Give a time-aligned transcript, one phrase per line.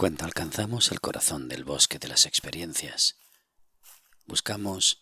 [0.00, 3.16] Cuando alcanzamos el corazón del bosque de las experiencias,
[4.24, 4.98] buscamos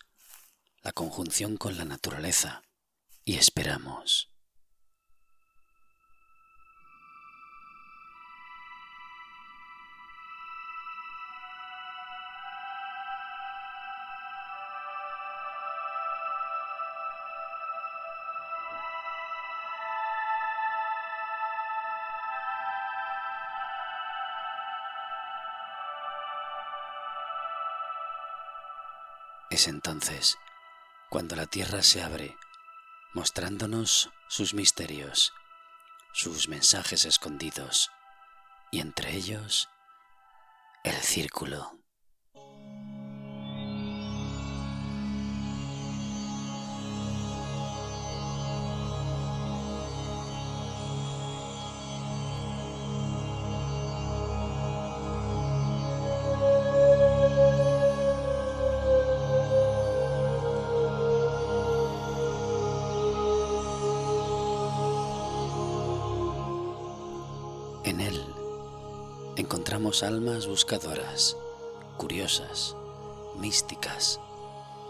[0.82, 2.64] la conjunción con la naturaleza
[3.24, 4.28] y esperamos.
[29.58, 30.38] Es entonces
[31.10, 32.36] cuando la tierra se abre,
[33.12, 35.32] mostrándonos sus misterios,
[36.12, 37.90] sus mensajes escondidos,
[38.70, 39.68] y entre ellos
[40.84, 41.77] el círculo.
[69.88, 71.36] Encontramos almas buscadoras,
[71.97, 72.76] curiosas,
[73.38, 74.20] místicas,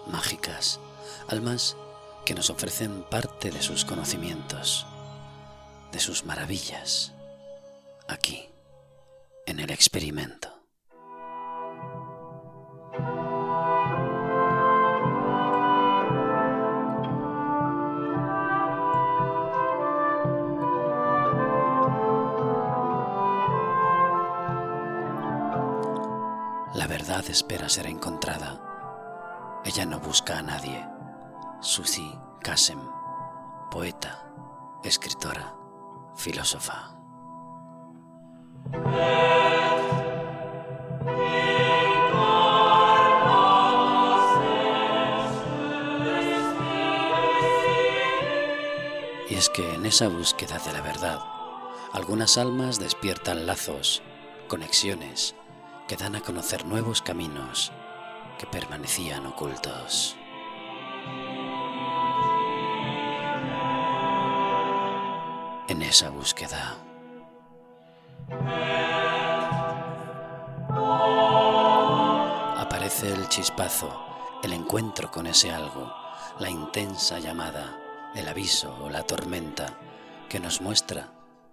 [0.09, 0.81] mágicas,
[1.29, 1.77] almas
[2.25, 4.87] que nos ofrecen parte de sus conocimientos,
[5.93, 7.13] de sus maravillas,
[8.09, 8.51] aquí,
[9.47, 10.58] en el experimento.
[27.27, 28.61] Espera ser encontrada.
[29.65, 30.87] Ella no busca a nadie.
[31.61, 32.79] Suzy Kasem,
[33.71, 34.25] poeta,
[34.83, 35.55] escritora,
[36.17, 36.97] filósofa.
[49.29, 51.21] Y es que en esa búsqueda de la verdad,
[51.93, 54.03] algunas almas despiertan lazos,
[54.47, 55.35] conexiones,
[55.89, 57.73] que dan a conocer nuevos caminos
[58.39, 60.17] que permanecían ocultos.
[65.67, 66.77] En esa búsqueda.
[72.59, 73.91] Aparece el chispazo,
[74.43, 75.91] el encuentro con ese algo,
[76.39, 77.79] la intensa llamada,
[78.15, 79.79] el aviso o la tormenta
[80.29, 81.13] que nos muestra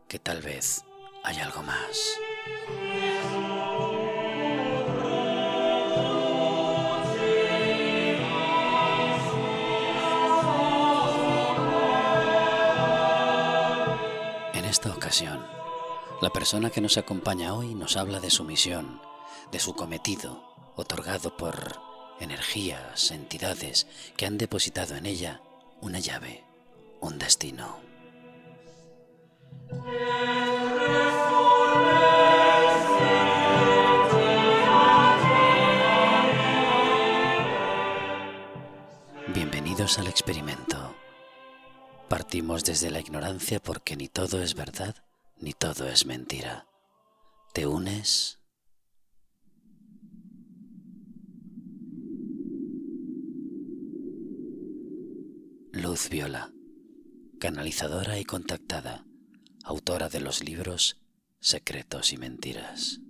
[0.10, 0.84] que tal vez
[1.24, 2.20] hay algo más.
[16.20, 19.00] La persona que nos acompaña hoy nos habla de su misión,
[19.52, 20.42] de su cometido,
[20.76, 21.80] otorgado por
[22.20, 23.86] energías, entidades
[24.18, 25.42] que han depositado en ella
[25.80, 26.44] una llave,
[27.02, 27.78] un destino.
[39.28, 40.96] Bienvenidos al experimento.
[42.10, 44.96] Partimos desde la ignorancia porque ni todo es verdad
[45.40, 46.68] ni todo es mentira.
[47.54, 48.40] ¿Te unes?
[55.72, 56.54] Luz Viola,
[57.40, 59.06] canalizadora y contactada,
[59.64, 61.02] autora de los libros
[61.40, 63.02] Secretos y Mentiras.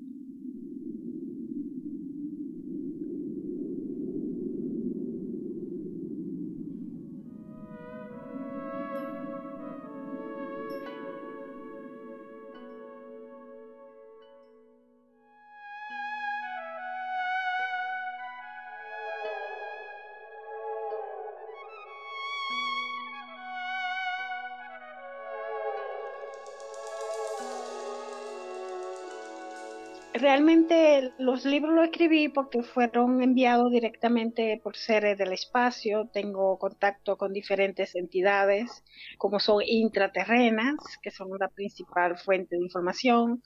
[30.18, 36.10] Realmente los libros los escribí porque fueron enviados directamente por seres del espacio.
[36.14, 38.82] Tengo contacto con diferentes entidades,
[39.18, 43.44] como son intraterrenas, que son la principal fuente de información.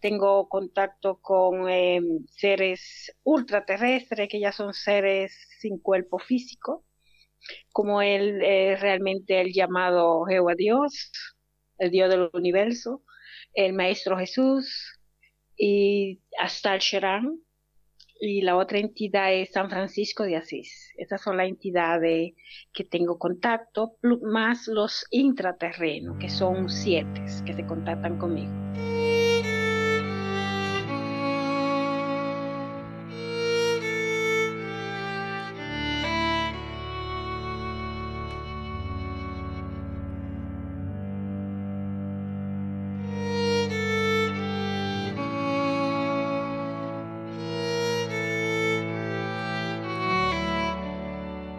[0.00, 6.86] Tengo contacto con eh, seres ultraterrestres, que ya son seres sin cuerpo físico,
[7.72, 11.12] como el eh, realmente el llamado Jehová Dios,
[11.78, 13.02] el Dios del universo,
[13.54, 14.95] el Maestro Jesús,
[15.56, 17.40] y hasta el Sherán
[18.18, 20.92] y la otra entidad es San Francisco de Asís.
[20.96, 22.32] Esas son las entidades
[22.72, 28.65] que tengo contacto, más los intraterrenos, que son siete, que se contactan conmigo.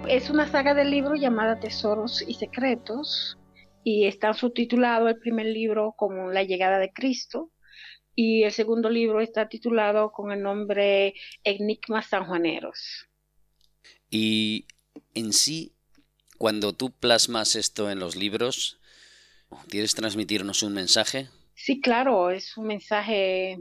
[0.10, 3.38] Es una saga de libros llamada Tesoros y Secretos
[3.84, 7.52] y está subtitulado el primer libro como La llegada de Cristo
[8.16, 11.14] y el segundo libro está titulado con el nombre
[11.44, 13.08] Enigmas sanjuaneros.
[14.10, 14.66] Y
[15.14, 15.74] en sí,
[16.38, 18.80] cuando tú plasmas esto en los libros,
[19.68, 21.28] ¿quieres transmitirnos un mensaje?
[21.54, 23.60] Sí, claro, es un mensaje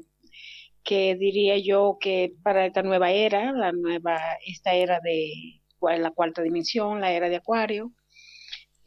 [0.85, 6.43] que diría yo que para esta nueva era, la nueva, esta era de la cuarta
[6.43, 7.93] dimensión, la era de Acuario,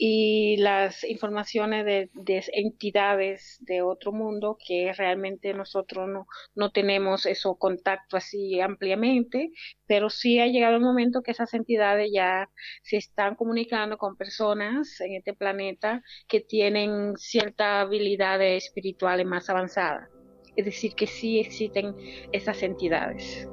[0.01, 2.09] y las informaciones de,
[2.53, 6.25] entidades de otro mundo que realmente nosotros no,
[6.55, 9.51] no tenemos eso contacto así ampliamente,
[9.87, 12.49] pero sí ha llegado el momento que esas entidades ya
[12.81, 20.07] se están comunicando con personas en este planeta que tienen ciertas habilidades espirituales más avanzadas.
[20.55, 21.93] Es decir, que sí existen
[22.31, 23.49] esas entidades.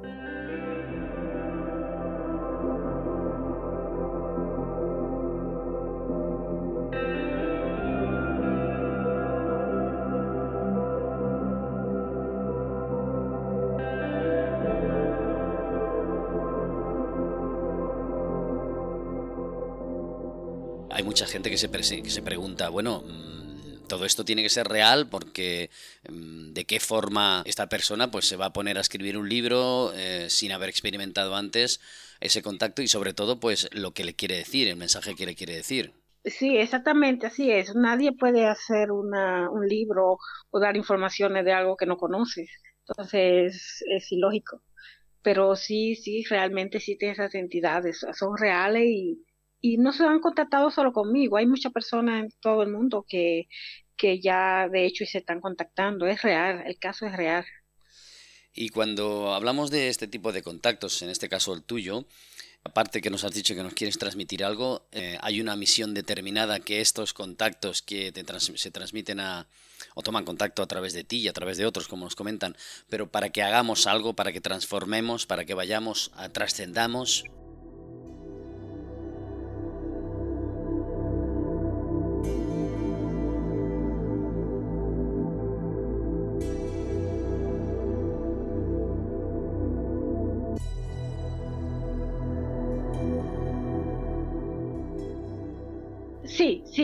[21.17, 25.71] Mucha gente que se, pregunta, bueno, mm, todo esto tiene que ser real porque
[26.07, 29.93] mm, de qué forma esta persona pues se va a poner a escribir un libro
[29.95, 31.81] eh, sin haber experimentado antes
[32.19, 35.33] ese contacto y sobre todo pues lo que le quiere decir, el mensaje que le
[35.33, 35.91] quiere decir.
[36.23, 37.73] Sí, exactamente, así es.
[37.73, 40.19] Nadie puede hacer una, un libro
[40.51, 42.47] o dar informaciones de algo que no conoces.
[42.87, 44.61] Entonces es ilógico.
[45.23, 49.26] Pero sí, sí, realmente sí esas entidades, son reales y,
[49.61, 53.47] y no se han contactado solo conmigo, hay muchas personas en todo el mundo que,
[53.95, 57.45] que ya de hecho se están contactando, es real, el caso es real.
[58.53, 62.07] Y cuando hablamos de este tipo de contactos, en este caso el tuyo,
[62.63, 66.59] aparte que nos has dicho que nos quieres transmitir algo, eh, hay una misión determinada
[66.59, 68.11] que estos contactos que
[68.55, 69.47] se transmiten a,
[69.93, 72.55] o toman contacto a través de ti y a través de otros, como nos comentan,
[72.89, 77.25] pero para que hagamos algo, para que transformemos, para que vayamos, a, trascendamos.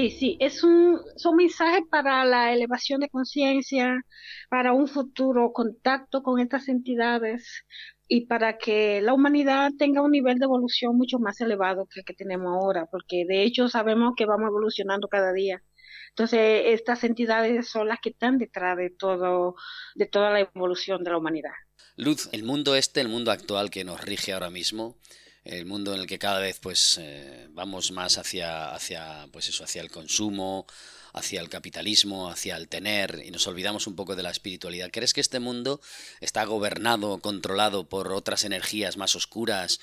[0.03, 4.05] Sí, sí, es un, son mensajes para la elevación de conciencia,
[4.49, 7.63] para un futuro contacto con estas entidades
[8.09, 12.05] y para que la humanidad tenga un nivel de evolución mucho más elevado que el
[12.05, 15.63] que tenemos ahora, porque de hecho sabemos que vamos evolucionando cada día.
[16.09, 19.55] Entonces, estas entidades son las que están detrás de todo,
[19.95, 21.53] de toda la evolución de la humanidad.
[21.95, 24.97] Luz, el mundo este, el mundo actual que nos rige ahora mismo,
[25.45, 29.63] el mundo en el que cada vez pues eh, vamos más hacia, hacia, pues eso,
[29.63, 30.65] hacia el consumo,
[31.13, 34.89] hacia el capitalismo, hacia el tener, y nos olvidamos un poco de la espiritualidad.
[34.91, 35.81] ¿Crees que este mundo
[36.21, 39.79] está gobernado, controlado por otras energías más oscuras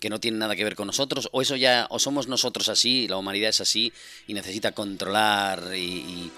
[0.00, 1.28] que no tienen nada que ver con nosotros?
[1.32, 3.92] ¿O eso ya, o somos nosotros así, la humanidad es así
[4.26, 6.30] y necesita controlar y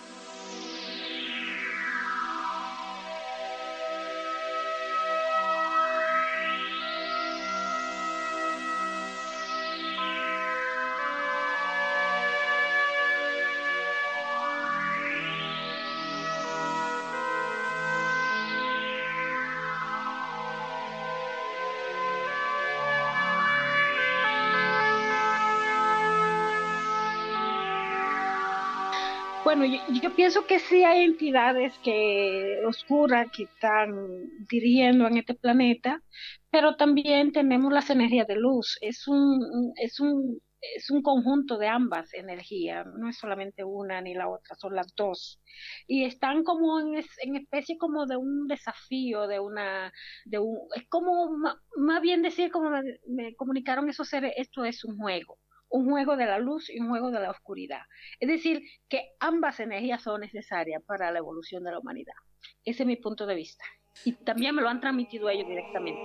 [29.56, 36.02] Bueno, yo, pienso que sí hay entidades que oscuras que están dirigiendo en este planeta,
[36.50, 38.76] pero también tenemos las energías de luz.
[38.82, 44.12] Es un, es un, es un conjunto de ambas energías, no es solamente una ni
[44.12, 45.40] la otra, son las dos.
[45.86, 49.90] Y están como en, especie como de un desafío, de una,
[50.26, 51.30] de un, es como
[51.76, 52.70] más bien decir como
[53.08, 56.88] me comunicaron esos seres, esto es un juego un juego de la luz y un
[56.88, 57.82] juego de la oscuridad.
[58.20, 62.14] Es decir, que ambas energías son necesarias para la evolución de la humanidad.
[62.64, 63.64] Ese es mi punto de vista.
[64.04, 66.00] Y también me lo han transmitido ellos directamente.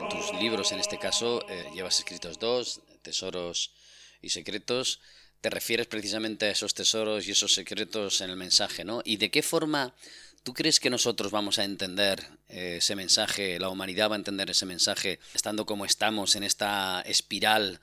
[0.00, 3.74] En tus libros, en este caso, eh, llevas escritos dos, Tesoros
[4.20, 5.00] y Secretos.
[5.40, 9.02] Te refieres precisamente a esos tesoros y esos secretos en el mensaje, ¿no?
[9.04, 9.92] ¿Y de qué forma
[10.42, 14.50] ¿Tú crees que nosotros vamos a entender eh, ese mensaje, la humanidad va a entender
[14.50, 17.80] ese mensaje, estando como estamos en esta espiral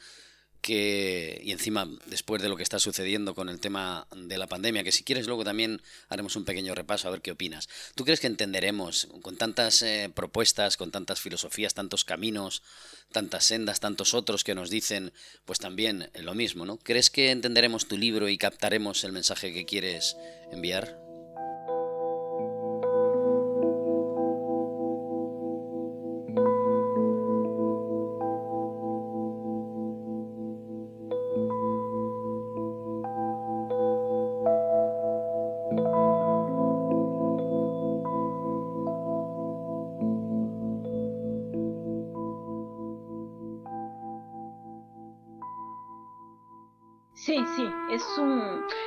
[0.62, 4.84] que, y encima después de lo que está sucediendo con el tema de la pandemia,
[4.84, 7.70] que si quieres luego también haremos un pequeño repaso a ver qué opinas.
[7.96, 12.62] ¿Tú crees que entenderemos con tantas eh, propuestas, con tantas filosofías, tantos caminos,
[13.14, 15.14] tantas sendas, tantos otros que nos dicen
[15.46, 16.78] pues también lo mismo, ¿no?
[16.78, 20.18] ¿Crees que entenderemos tu libro y captaremos el mensaje que quieres
[20.52, 21.09] enviar?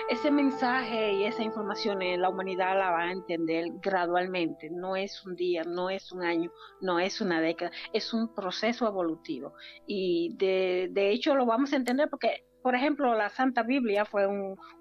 [0.09, 4.71] Ese mensaje y esa información la humanidad la va a entender gradualmente.
[4.71, 8.87] No es un día, no es un año, no es una década, es un proceso
[8.87, 9.55] evolutivo.
[9.87, 14.27] Y de, de hecho lo vamos a entender porque por ejemplo, la Santa Biblia fue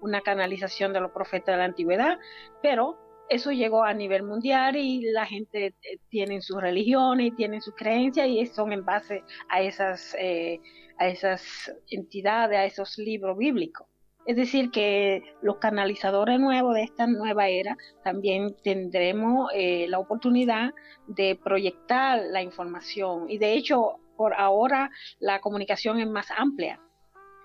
[0.00, 2.18] una canalización de los profetas de la antigüedad,
[2.62, 2.96] pero
[3.28, 7.74] eso llegó a nivel mundial y la gente eh, tiene sus religiones y tiene sus
[7.74, 10.60] creencias y son en base a esas, eh,
[10.98, 13.86] a esas entidades, a esos libros bíblicos.
[14.24, 20.72] Es decir, que los canalizadores nuevos de esta nueva era también tendremos eh, la oportunidad
[21.08, 26.80] de proyectar la información y de hecho por ahora la comunicación es más amplia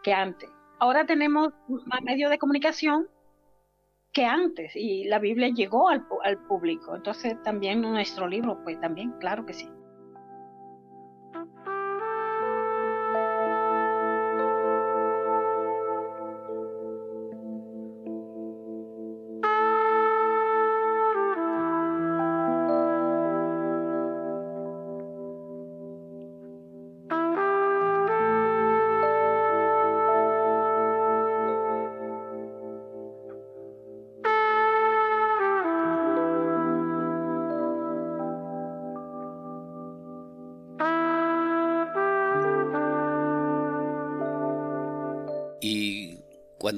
[0.04, 0.50] que antes.
[0.80, 3.08] Ahora tenemos más medios de comunicación
[4.18, 6.96] que antes y la Biblia llegó al, al público.
[6.96, 9.70] Entonces también nuestro libro, pues también, claro que sí.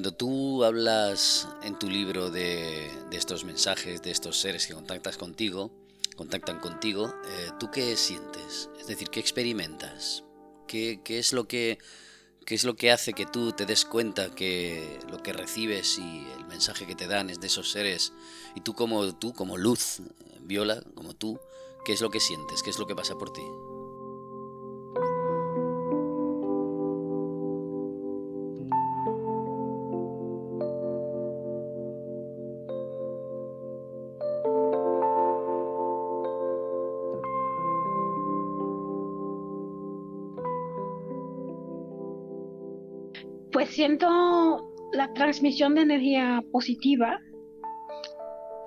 [0.00, 5.70] Cuando tú hablas en tu libro de, estos mensajes, de estos seres que contactas contigo,
[6.16, 8.70] contactan contigo, eh, ¿tú qué sientes?
[8.80, 10.24] Es decir, ¿qué experimentas?
[10.66, 11.76] ¿Qué, es lo que,
[12.46, 16.26] ¿Qué es lo que hace que tú te des cuenta que lo que recibes y
[16.38, 18.14] el mensaje que te dan es de esos seres?
[18.54, 20.00] Y tú como tú, como luz,
[20.40, 21.38] Viola, como tú,
[21.84, 22.62] ¿qué es lo que sientes?
[22.62, 23.42] ¿Qué es lo que pasa por ti?
[43.70, 47.20] Siento la transmisión de energía positiva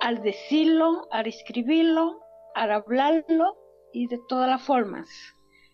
[0.00, 2.20] al decirlo, al escribirlo,
[2.54, 3.56] al hablarlo
[3.92, 5.08] y de todas las formas.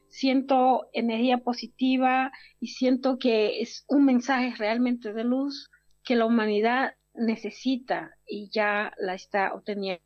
[0.09, 5.71] Siento energía positiva y siento que es un mensaje realmente de luz
[6.05, 10.03] que la humanidad necesita y ya la está obteniendo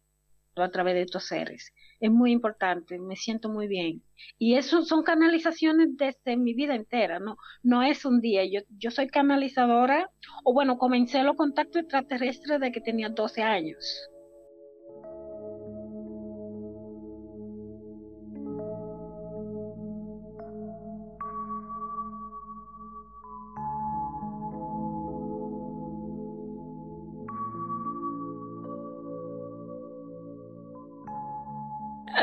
[0.56, 1.72] a través de estos seres.
[2.04, 4.02] Es muy importante, me siento muy bien.
[4.38, 7.38] Y eso son canalizaciones desde mi vida entera, ¿no?
[7.62, 8.44] No es un día.
[8.44, 10.10] Yo, yo soy canalizadora,
[10.44, 14.10] o bueno, comencé los contactos extraterrestres de que tenía 12 años.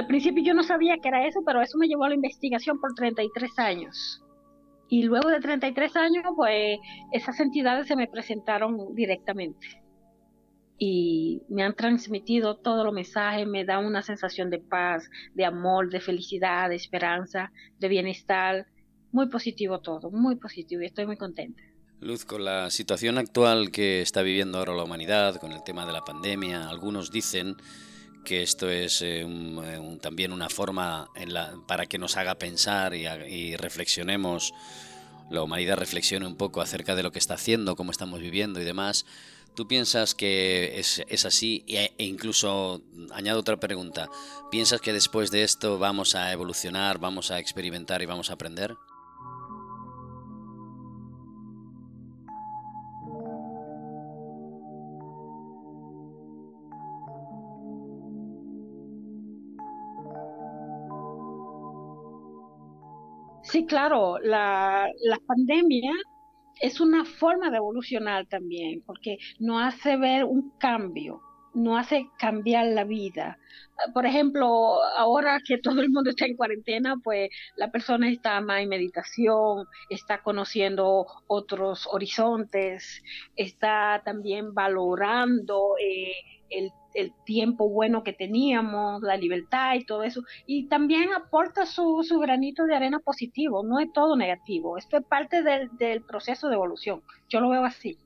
[0.01, 2.79] Al principio yo no sabía que era eso, pero eso me llevó a la investigación
[2.79, 4.19] por 33 años.
[4.89, 6.79] Y luego de 33 años, pues
[7.11, 9.83] esas entidades se me presentaron directamente.
[10.79, 15.91] Y me han transmitido todos los mensajes, me da una sensación de paz, de amor,
[15.91, 18.65] de felicidad, de esperanza, de bienestar.
[19.11, 21.61] Muy positivo todo, muy positivo y estoy muy contenta.
[21.99, 25.93] Luz, con la situación actual que está viviendo ahora la humanidad, con el tema de
[25.93, 27.55] la pandemia, algunos dicen
[28.23, 31.09] que esto es eh, eh, también una forma
[31.67, 34.53] para que nos haga pensar y, reflexionemos,
[35.29, 38.65] la humanidad reflexione un poco acerca de lo que está haciendo, cómo estamos viviendo y
[38.65, 39.05] demás.
[39.55, 41.65] ¿Tú piensas que es, así?
[41.67, 44.09] E, e incluso, añado otra pregunta,
[44.49, 48.75] ¿piensas que después de esto vamos a evolucionar, vamos a experimentar y vamos a aprender?
[63.51, 64.87] Sí, claro, la,
[65.27, 65.91] pandemia
[66.61, 71.19] es una forma de evolucionar también, porque nos hace ver un cambio,
[71.53, 73.37] no hace cambiar la vida.
[73.93, 74.47] Por ejemplo,
[74.97, 79.65] ahora que todo el mundo está en cuarentena, pues la persona está más en meditación,
[79.89, 83.03] está conociendo otros horizontes,
[83.35, 86.13] está también valorando eh,
[86.51, 90.21] el el tiempo bueno que teníamos, la libertad y todo eso.
[90.45, 94.77] Y también aporta su, su granito de arena positivo, no es todo negativo.
[94.77, 97.01] Esto es parte del, del proceso de evolución.
[97.29, 97.97] Yo lo veo así.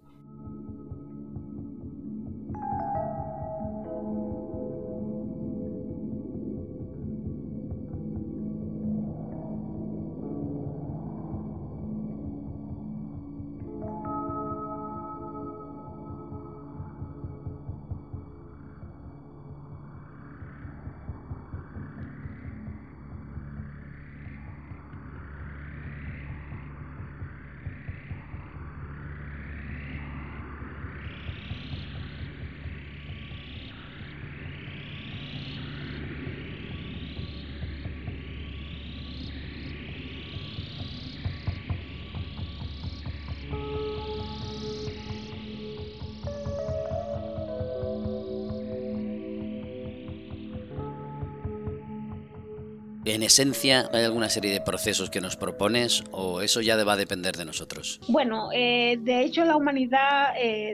[53.15, 56.97] En esencia, ¿hay alguna serie de procesos que nos propones o eso ya va a
[56.97, 58.01] depender de nosotros?
[58.09, 60.73] Bueno, eh, de hecho la humanidad eh,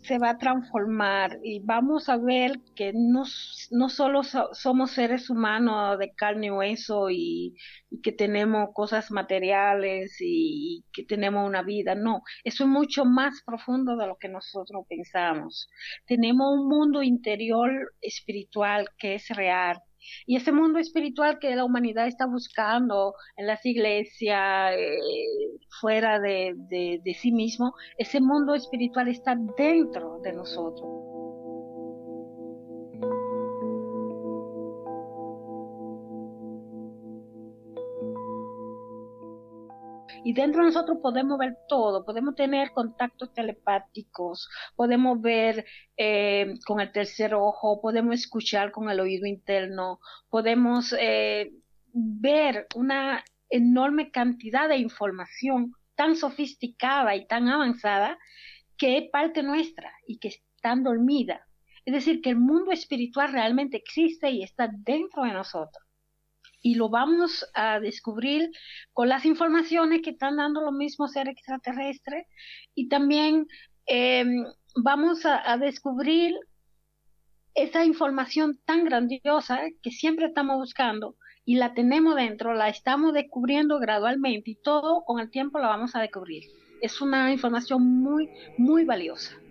[0.00, 3.24] se va a transformar y vamos a ver que no,
[3.72, 7.58] no solo somos seres humanos de carne y hueso y,
[8.02, 13.98] que tenemos cosas materiales y, que tenemos una vida, no, eso es mucho más profundo
[13.98, 15.68] de lo que nosotros pensamos.
[16.06, 19.82] Tenemos un mundo interior espiritual que es real
[20.26, 24.98] y ese mundo espiritual que la humanidad está buscando en las iglesias, eh,
[25.80, 31.11] fuera de, de sí mismo, ese mundo espiritual está dentro de nosotros.
[40.24, 45.64] Y dentro de nosotros podemos ver todo, podemos tener contactos telepáticos, podemos ver
[45.96, 49.98] eh, con el tercer ojo, podemos escuchar con el oído interno,
[50.30, 51.52] podemos eh,
[51.92, 58.18] ver una enorme cantidad de información tan sofisticada y tan avanzada
[58.78, 61.46] que es parte nuestra y que está dormida.
[61.84, 65.82] Es decir, que el mundo espiritual realmente existe y está dentro de nosotros
[66.62, 68.50] y lo vamos a descubrir
[68.92, 72.26] con las informaciones que están dando los mismos seres extraterrestres
[72.74, 73.46] y también
[73.86, 74.44] em,
[74.76, 76.34] vamos a, descubrir
[77.54, 83.78] esa información tan grandiosa que siempre estamos buscando y la tenemos dentro, la estamos descubriendo
[83.80, 86.44] gradualmente y todo con el tiempo la vamos a descubrir.
[86.80, 89.41] Es una información muy, muy valiosa.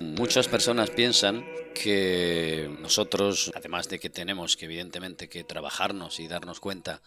[0.00, 6.60] Muchas personas piensan que nosotros, además de que tenemos que evidentemente que trabajarnos y darnos
[6.60, 7.02] cuenta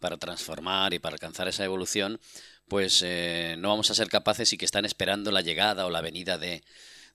[0.00, 2.20] para transformar y para alcanzar esa evolución,
[2.68, 6.00] pues eh, no vamos a ser capaces y que están esperando la llegada o la
[6.00, 6.62] venida de...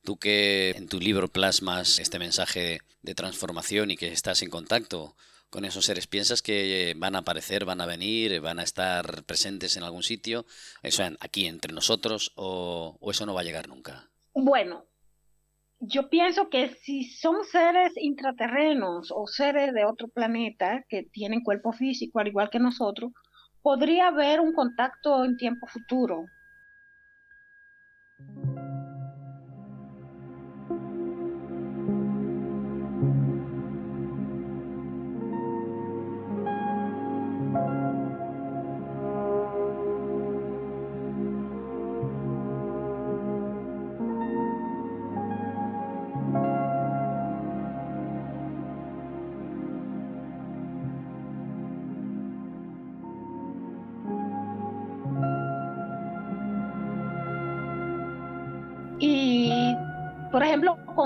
[0.03, 5.15] Tú que en tu libro plasmas este mensaje de transformación y que estás en contacto
[5.51, 9.77] con esos seres, ¿piensas que van a aparecer, van a venir, van a estar presentes
[9.77, 10.47] en algún sitio,
[10.81, 14.09] eso aquí entre nosotros, o eso no va a llegar nunca?
[14.33, 14.85] Bueno,
[15.81, 21.73] yo pienso que si son seres intraterrenos o seres de otro planeta que tienen cuerpo
[21.73, 23.11] físico al igual que nosotros,
[23.63, 26.25] podría haber un contacto en tiempo futuro.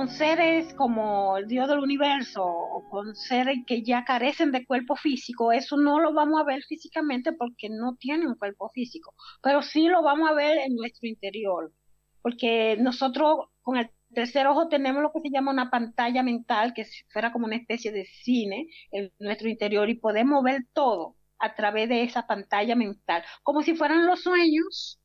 [0.05, 4.95] Con seres como el Dios del universo o con seres que ya carecen de cuerpo
[4.95, 9.63] físico, eso no lo vamos a ver físicamente porque no tienen un cuerpo físico, pero
[9.63, 11.73] sí lo vamos a ver en nuestro interior,
[12.21, 16.85] porque nosotros con el tercer ojo tenemos lo que se llama una pantalla mental, que
[17.11, 21.89] fuera como una especie de cine en nuestro interior y podemos ver todo a través
[21.89, 24.99] de esa pantalla mental, como si fueran los sueños,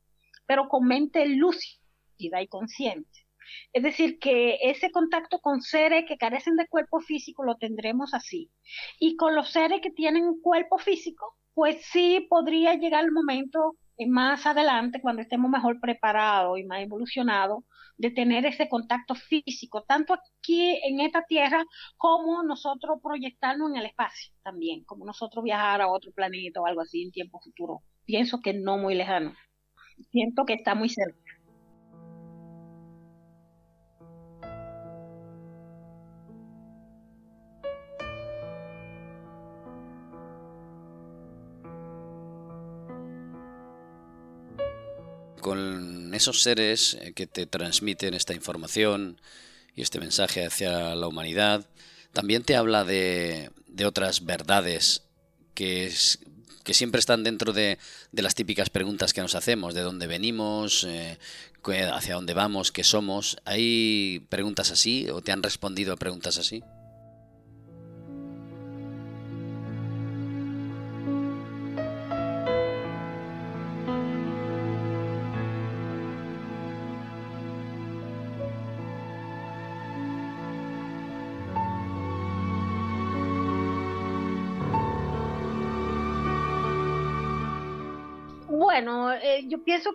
[0.45, 3.20] pero con mente lúcida y consciente.
[3.73, 8.51] Es decir, que ese contacto con seres que carecen de cuerpo físico lo tendremos así.
[8.99, 13.77] Y con los seres que tienen un cuerpo físico, pues sí podría llegar el momento
[13.97, 17.65] eh, más adelante, cuando estemos mejor preparados y más evolucionados,
[17.99, 21.63] de tener ese contacto físico, tanto aquí en esta tierra
[21.99, 26.81] como nosotros proyectarnos en el espacio también, como nosotros viajar a otro planeta o algo
[26.81, 27.83] así en tiempo futuro.
[28.07, 29.35] Pienso que no muy lejano.
[30.11, 31.30] Siento que está muy cerca.
[45.51, 49.21] Con esos seres eh, que te transmiten esta información
[49.75, 51.67] y este mensaje hacia la humanidad,
[52.13, 53.51] también te habla de,
[53.85, 55.03] otras verdades
[55.55, 55.93] que,
[56.63, 57.79] que, siempre están dentro de,
[58.13, 61.19] las típicas preguntas que nos hacemos, de dónde venimos, eh,
[61.93, 63.37] hacia dónde vamos, qué somos.
[63.45, 66.63] ¿Hay preguntas así o te han respondido a preguntas así?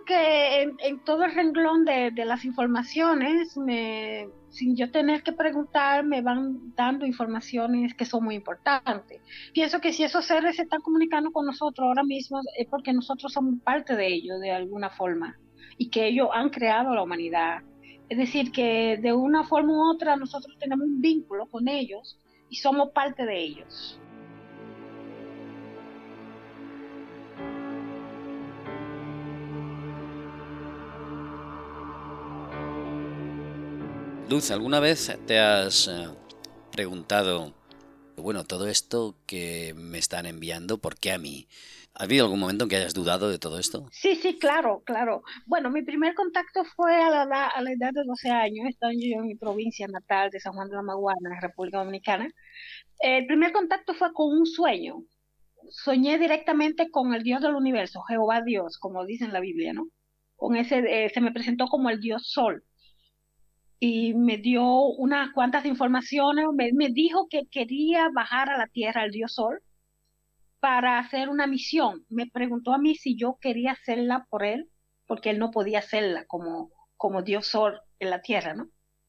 [0.04, 6.22] Que en, todo el renglón de, las informaciones, me, sin yo tener que preguntar, me
[6.22, 9.20] van dando informaciones que son muy importantes.
[9.52, 13.32] Pienso que si esos seres se están comunicando con nosotros ahora mismo es porque nosotros
[13.32, 15.38] somos parte de ellos de alguna forma
[15.78, 17.62] y que ellos han creado la humanidad.
[18.08, 22.56] Es decir, que de una forma u otra nosotros tenemos un vínculo con ellos y
[22.56, 24.00] somos parte de ellos.
[34.28, 36.08] Luz, ¿alguna vez te has eh,
[36.72, 37.54] preguntado,
[38.16, 41.46] bueno, todo esto que me están enviando, ¿por qué a mí?
[41.94, 43.86] ¿Ha habido algún momento en que hayas dudado de todo esto?
[43.92, 45.22] Sí, sí, claro, claro.
[45.46, 49.20] Bueno, mi primer contacto fue a la, a la edad de 12 años, estaba yo
[49.20, 52.28] en mi provincia natal de San Juan de la Maguana, República Dominicana.
[52.98, 55.04] El primer contacto fue con un sueño.
[55.70, 59.86] Soñé directamente con el Dios del universo, Jehová Dios, como dice en la Biblia, ¿no?
[60.34, 62.64] Con ese, eh, se me presentó como el Dios Sol
[63.78, 69.10] y me dio unas cuantas informaciones, me, dijo que quería bajar a la Tierra, al
[69.10, 69.60] Dios Sol,
[70.60, 72.04] para hacer una misión.
[72.08, 74.70] Me preguntó a mí si yo quería hacerla por él,
[75.06, 78.68] porque él no podía hacerla como, como Dios Sol en la Tierra, ¿no?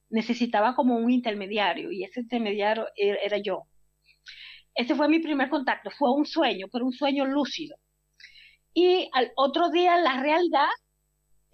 [0.09, 3.63] Necesitaba como un intermediario y ese intermediario e, era yo.
[4.75, 7.77] Ese fue mi primer contacto, fue un sueño, pero un sueño lúcido.
[8.73, 10.67] Y al otro día, la realidad,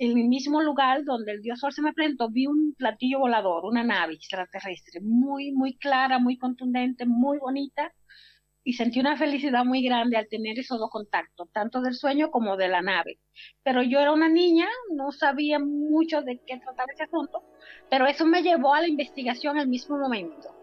[0.06, 3.66] en el mismo lugar donde el dios Sol se me presentó, vi un platillo volador,
[3.66, 7.94] una nave extraterrestre, muy, muy clara, muy contundente, muy bonita,
[8.64, 12.56] y sentí una felicidad muy grande al tener esos dos contactos, tanto del sueño como
[12.56, 13.20] de la nave.
[13.62, 17.44] Pero yo era una niña, no sabía mucho de qué trataba ese asunto,
[17.90, 20.63] pero eso me llevó a la investigación al mismo momento.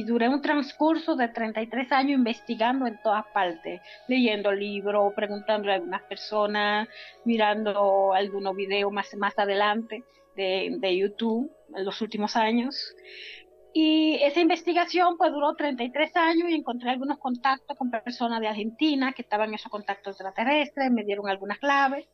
[0.00, 5.74] Y duré un transcurso de 33 años investigando en todas partes, leyendo libros, preguntando a
[5.74, 6.88] algunas personas,
[7.26, 10.02] mirando algunos videos más, más adelante
[10.36, 12.94] de, de YouTube en los últimos años.
[13.74, 19.12] Y esa investigación pues duró 33 años y encontré algunos contactos con personas de Argentina
[19.12, 22.08] que estaban en esos contactos extraterrestres, me dieron algunas claves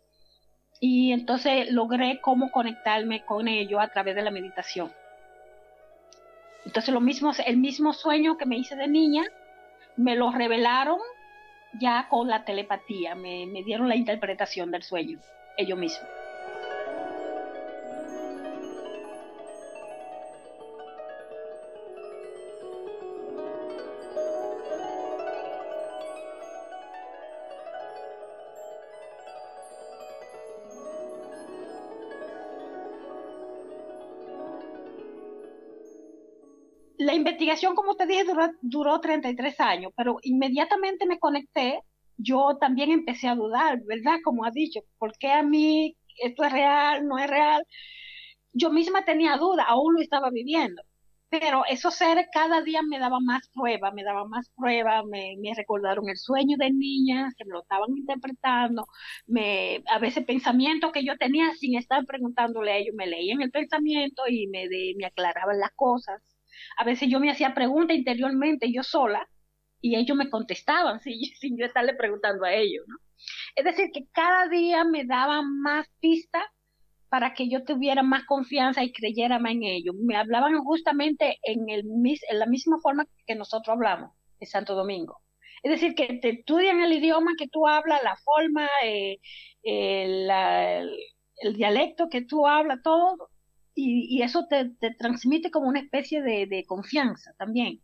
[0.80, 4.90] y entonces logré cómo conectarme con ellos a través de la meditación.
[6.66, 9.24] Entonces lo mismo, el mismo sueño que me hice de niña,
[9.96, 10.98] me lo revelaron
[11.80, 15.20] ya con la telepatía, me, me dieron la interpretación del sueño,
[15.56, 16.25] ellos mismos.
[37.46, 41.80] Investigación, como te dije, duró, duró 33 años, pero inmediatamente me conecté,
[42.16, 44.16] yo también empecé a dudar, ¿verdad?
[44.24, 47.64] Como ha dicho, ¿por qué a mí esto es real, no es real?
[48.52, 50.82] Yo misma tenía duda, aún lo estaba viviendo
[51.28, 56.08] pero esos seres cada día me daban más pruebas, me daban más pruebas, me, recordaron
[56.08, 58.86] el sueño de niña, que me lo estaban interpretando,
[59.26, 63.50] me, a veces pensamientos que yo tenía sin estar preguntándole a ellos, me leían el
[63.50, 66.22] pensamiento y me, me aclaraban las cosas.
[66.76, 69.28] A veces yo me hacía preguntas interiormente yo sola
[69.80, 72.96] y ellos me contestaban sin, sin yo estarle preguntando a ellos, ¿no?
[73.54, 76.44] Es decir, que cada día me daban más pistas
[77.08, 79.94] para que yo tuviera más confianza y creyera más en ellos.
[79.98, 85.22] Me hablaban justamente en, el, en la misma forma que nosotros hablamos en Santo Domingo.
[85.62, 89.18] Es decir, que te estudian el idioma que tú hablas, la forma, eh,
[89.62, 90.28] el,
[91.56, 93.30] dialecto que tú hablas, todo,
[93.76, 97.82] y, eso te, transmite como una especie de, confianza también.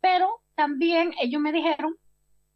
[0.00, 1.96] Pero también ellos me dijeron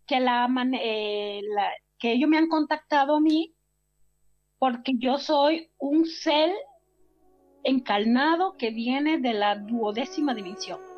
[0.07, 0.47] que, la,
[0.81, 3.55] eh, la, que ellos me han contactado a mí
[4.59, 6.53] porque yo soy un ser
[7.65, 10.94] encarnado que viene de la duodécima dimensión.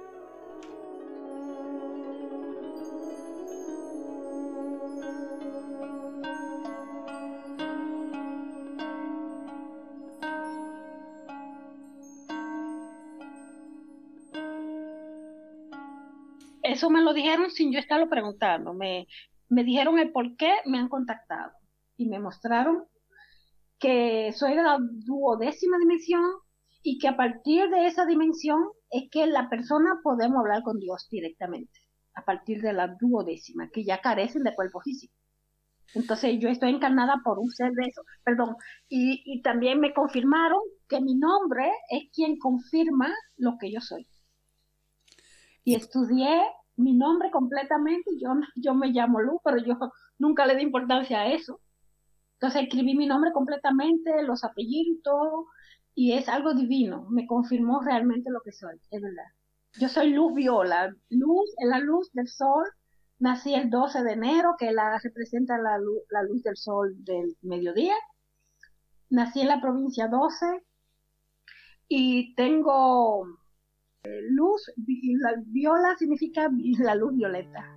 [16.77, 18.75] Eso me lo dijeron sin yo estarlo preguntando.
[18.75, 19.09] Me,
[19.49, 21.53] me dijeron el por qué me han contactado
[21.97, 22.85] y me mostraron
[23.79, 26.23] que soy de la duodécima dimensión
[26.83, 31.09] y que a partir de esa dimensión es que la persona podemos hablar con Dios
[31.11, 31.81] directamente,
[32.12, 35.15] a partir de la duodécima, que ya carecen de cuerpo físico.
[35.95, 38.55] Entonces yo estoy encarnada por un ser de eso, perdón,
[38.87, 40.61] y, y también me confirmaron
[40.91, 44.07] que mi nombre es quien confirma lo que yo soy.
[45.65, 46.43] Y estudié
[46.77, 49.79] mi nombre completamente, yo, yo me llamo Luz, pero yo
[50.19, 51.61] nunca le di importancia a eso.
[52.35, 55.47] Entonces escribí mi nombre completamente, los apellidos y todo,
[55.95, 59.25] y es algo divino, me confirmó realmente lo que soy, es verdad.
[59.79, 62.67] Yo soy luz viola, luz es la luz del sol,
[63.19, 67.37] nací el 12 de enero, que la representa la luz, la luz del sol del
[67.41, 67.95] mediodía,
[69.09, 70.62] nací en la provincia 12
[71.89, 73.27] y tengo
[74.31, 77.77] luz, la viola significa la luz violeta.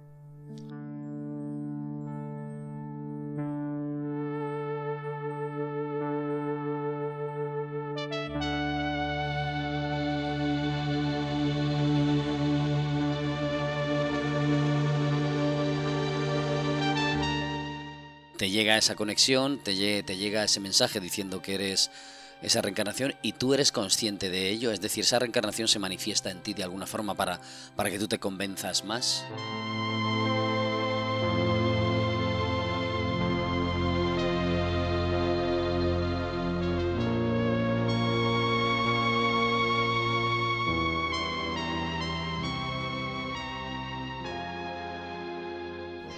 [18.39, 21.91] te llega esa conexión, te llega ese mensaje diciendo que eres
[22.41, 26.41] esa reencarnación y tú eres consciente de ello, es decir, esa reencarnación se manifiesta en
[26.41, 27.39] ti de alguna forma para,
[27.75, 29.25] para que tú te convenzas más.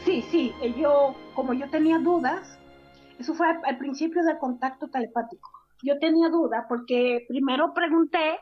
[0.03, 2.57] Sí, sí, yo, como yo tenía dudas,
[3.19, 5.61] eso fue al, principio del contacto telepático.
[5.84, 8.39] Yo tenía dudas porque primero pregunté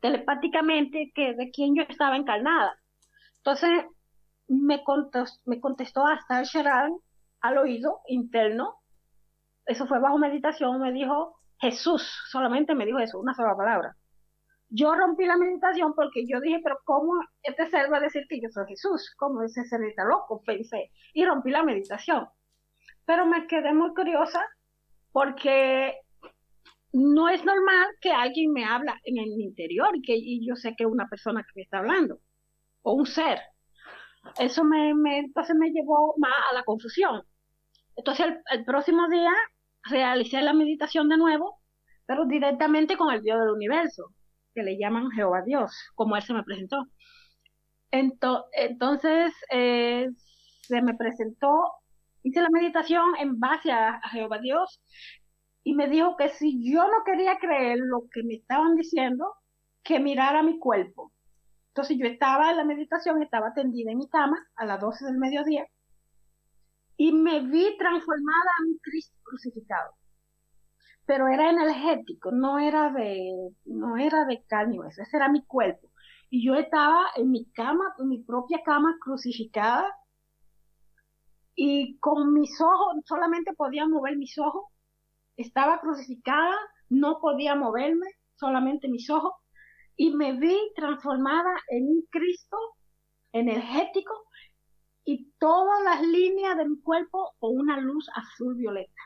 [0.00, 2.78] telepáticamente que de quién yo estaba encarnada.
[3.38, 3.70] Entonces
[4.48, 6.96] me contestó, me contestó hasta Sharan
[7.40, 8.76] al oído interno.
[9.64, 13.96] Eso fue bajo meditación, me dijo Jesús, solamente me dijo eso, una sola palabra.
[14.68, 18.40] Yo rompí la meditación porque yo dije, pero ¿cómo este ser va a decir que
[18.40, 19.14] yo soy Jesús?
[19.16, 20.42] ¿Cómo ese ser está loco?
[20.44, 20.90] Pensé.
[21.14, 22.28] Y rompí la meditación.
[23.04, 24.44] Pero me quedé muy curiosa
[25.12, 25.94] porque
[26.96, 30.84] no es normal que alguien me habla en el interior y que yo sé que
[30.84, 32.20] es una persona que me está hablando.
[32.82, 33.38] O un ser.
[34.38, 35.22] Eso me, me
[35.54, 37.22] me llevó más a la confusión.
[37.96, 39.32] Entonces el, el próximo día
[39.84, 41.60] realicé la meditación de nuevo,
[42.06, 44.14] pero directamente con el Dios del universo
[44.54, 46.86] que le llaman Jehová Dios, como él se me presentó.
[47.90, 50.08] entonces, eh,
[50.62, 51.72] se me presentó,
[52.22, 54.80] hice la meditación en base a, Jehová Dios
[55.66, 59.34] y me dijo que si yo no quería creer lo que me estaban diciendo,
[59.82, 61.12] que mirara mi cuerpo.
[61.70, 65.18] Entonces yo estaba en la meditación, estaba tendida en mi cama a las 12 del
[65.18, 65.66] mediodía
[66.96, 69.92] y me vi transformada a un Cristo crucificado
[71.04, 75.90] pero era energético, no era de, no era de carne ese era mi cuerpo.
[76.30, 79.86] Y yo estaba en mi cama, en mi propia cama crucificada,
[81.54, 84.64] y con mis ojos, solamente podía mover mis ojos,
[85.36, 86.56] estaba crucificada,
[86.88, 89.32] no podía moverme, solamente mis ojos,
[89.96, 92.56] y me vi transformada en un Cristo
[93.32, 94.12] energético
[95.04, 99.02] y todas las líneas de mi cuerpo con una luz azul violeta.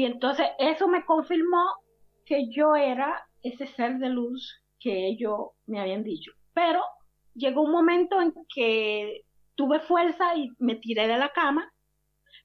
[0.00, 1.74] Y entonces eso me confirmó
[2.24, 6.32] que yo era ese ser de luz que ellos me habían dicho.
[6.54, 6.80] Pero
[7.34, 11.70] llegó un momento en que tuve fuerza y me tiré de la cama,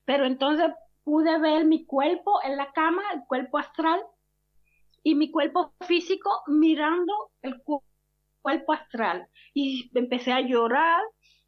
[0.04, 0.70] pero entonces
[1.06, 4.02] pude ver mi cuerpo en la cama, el cuerpo astral,
[5.02, 7.63] y mi cuerpo físico mirando el
[8.41, 9.30] cuerpo astral.
[9.54, 11.02] Y empecé a llorar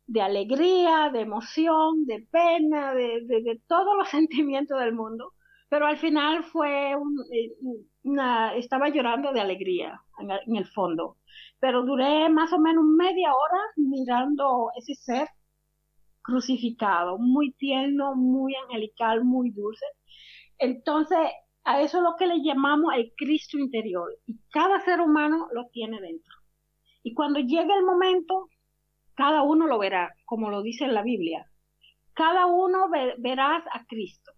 [0.05, 5.33] de alegría, de emoción, de pena, de, de todos los sentimientos del mundo
[5.69, 7.51] pero al final fue eh,
[8.03, 11.17] una, estaba llorando de alegría en el, fondo,
[11.59, 15.27] pero duré más o menos media hora mirando ese ser
[16.21, 19.85] crucificado, muy tierno, muy angelical, muy dulce.
[20.57, 21.19] Entonces,
[21.63, 25.67] a eso es lo que le llamamos el Cristo interior, y cada ser humano lo
[25.71, 26.33] tiene dentro.
[27.03, 28.49] Y cuando llegue el momento,
[29.15, 31.45] cada uno lo verá, como lo dice en la Biblia.
[32.13, 34.31] Cada uno verás a Cristo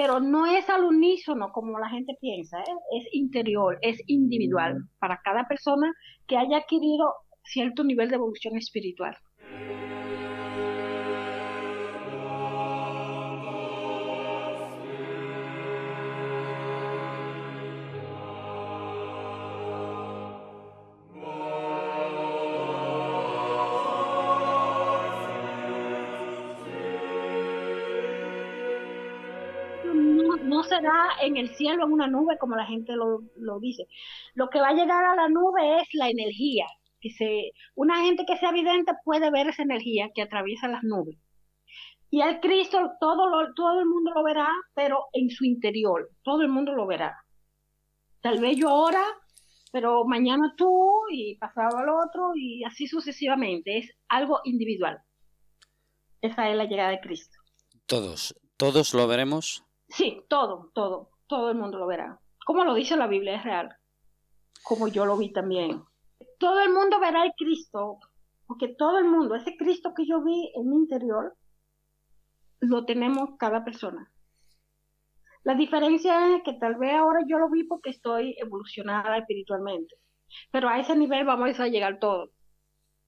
[0.00, 2.72] pero no es al unísono como la gente piensa, ¿eh?
[2.98, 5.92] es interior, es individual para cada persona
[6.26, 7.12] que haya adquirido
[7.44, 9.14] cierto nivel de evolución espiritual.
[31.20, 33.86] En el cielo en una nube como la gente lo, dice.
[34.34, 36.66] Lo que va a llegar a la nube es la energía.
[37.00, 41.16] Que se, una gente que sea evidente puede ver esa energía que atraviesa las nubes.
[42.10, 46.42] Y al Cristo todo, lo, todo el mundo lo verá, pero en su interior, todo
[46.42, 47.16] el mundo lo verá.
[48.20, 49.02] Tal vez yo ahora,
[49.72, 53.78] pero mañana tú y pasado al otro y así sucesivamente.
[53.78, 54.98] Es algo individual.
[56.20, 57.38] Esa es la llegada de Cristo.
[57.86, 62.20] Todos, todos lo veremos Sí, todo, todo, todo el mundo lo verá.
[62.46, 63.76] Como lo dice la Biblia, es real.
[64.62, 65.82] Como yo lo vi también.
[66.38, 67.98] Todo el mundo verá el Cristo,
[68.46, 71.36] porque todo el mundo, ese Cristo que yo vi en mi interior,
[72.60, 74.12] lo tenemos cada persona.
[75.42, 79.96] La diferencia es que tal vez ahora yo lo vi porque estoy evolucionada espiritualmente,
[80.50, 82.30] pero a ese nivel vamos a llegar todos.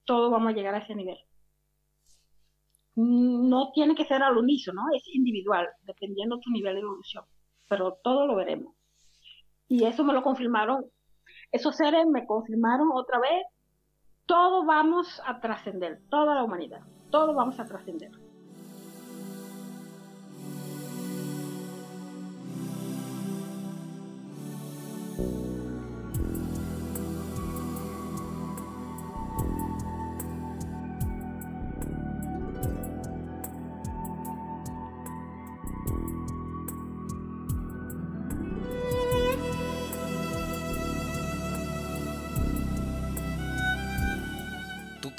[0.04, 1.18] Todos vamos a llegar a ese nivel
[2.94, 7.24] no tiene que ser al unísono, es individual, dependiendo de tu nivel de evolución,
[7.68, 8.74] pero todo lo veremos.
[9.68, 10.84] Y eso me lo confirmaron,
[11.50, 13.44] esos seres me confirmaron otra vez,
[14.26, 18.10] todo vamos a trascender, toda la humanidad, todo vamos a trascender.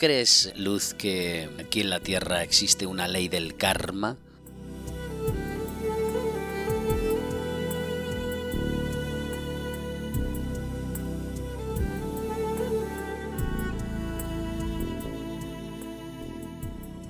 [0.04, 4.18] Crees, Luz, que aquí en la Tierra existe una ley del karma?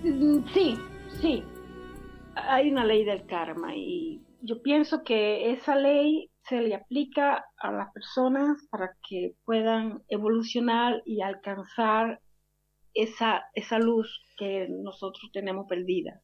[0.03, 0.77] Mm, sí,
[1.19, 1.43] sí.
[2.35, 7.71] Hay una ley del karma y yo pienso que esa ley se le aplica a
[7.71, 12.19] las personas para que puedan evolucionar y alcanzar
[12.93, 16.21] esa, esa luz que nosotros tenemos perdida.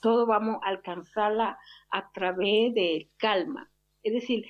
[0.00, 1.58] Todo vamos a alcanzarla
[1.90, 3.70] a través de calma.
[4.02, 4.44] Es decir,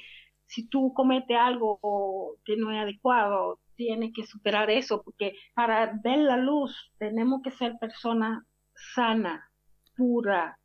[0.47, 6.19] si tú cometes algo que no es adecuado, tiene que superar eso, porque para ver
[6.19, 8.47] la luz tenemos que ser persona
[8.95, 9.51] sana,
[9.97, 10.59] pura,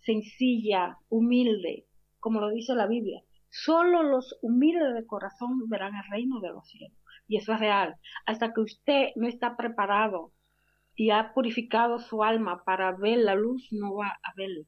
[0.00, 1.86] sencilla, humilde,
[2.20, 3.22] como lo dice la Biblia.
[3.50, 6.98] Solo los humildes de corazón verán el reino de los cielos.
[7.26, 7.96] Y eso es real.
[8.26, 10.32] Hasta que usted no está preparado
[10.94, 14.66] y ha purificado su alma para ver la luz, no va a verla.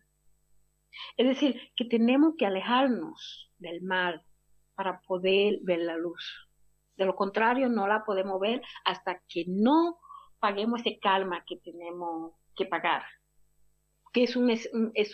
[1.16, 4.24] Es decir, que tenemos que alejarnos del mal
[4.74, 6.48] para poder ver la luz.
[6.96, 9.98] De lo contrario, no la podemos ver hasta que no
[10.38, 13.04] paguemos ese calma que tenemos que pagar.
[14.12, 14.66] Que es un, es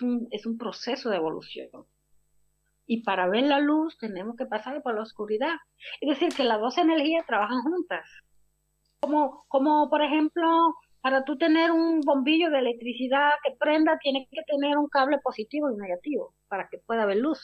[0.02, 1.70] un, es un proceso de evolución.
[2.92, 5.54] Y para ver la luz tenemos que pasar por la oscuridad.
[6.02, 8.06] Es decir, que las dos energías trabajan juntas.
[9.00, 10.44] Como, como por ejemplo,
[11.00, 15.70] para tú tener un bombillo de electricidad que prenda, tienes que tener un cable positivo
[15.70, 17.40] y negativo para que pueda haber luz.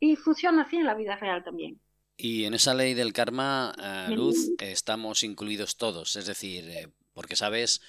[0.00, 1.80] Y funciona así en la vida real también.
[2.16, 6.16] Y en esa ley del karma, eh, Luz, estamos incluidos todos.
[6.16, 7.80] Es decir, eh, porque sabes,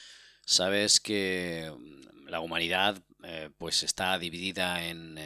[0.45, 5.17] sabes que mm, la humanidad eh, pues está dividida en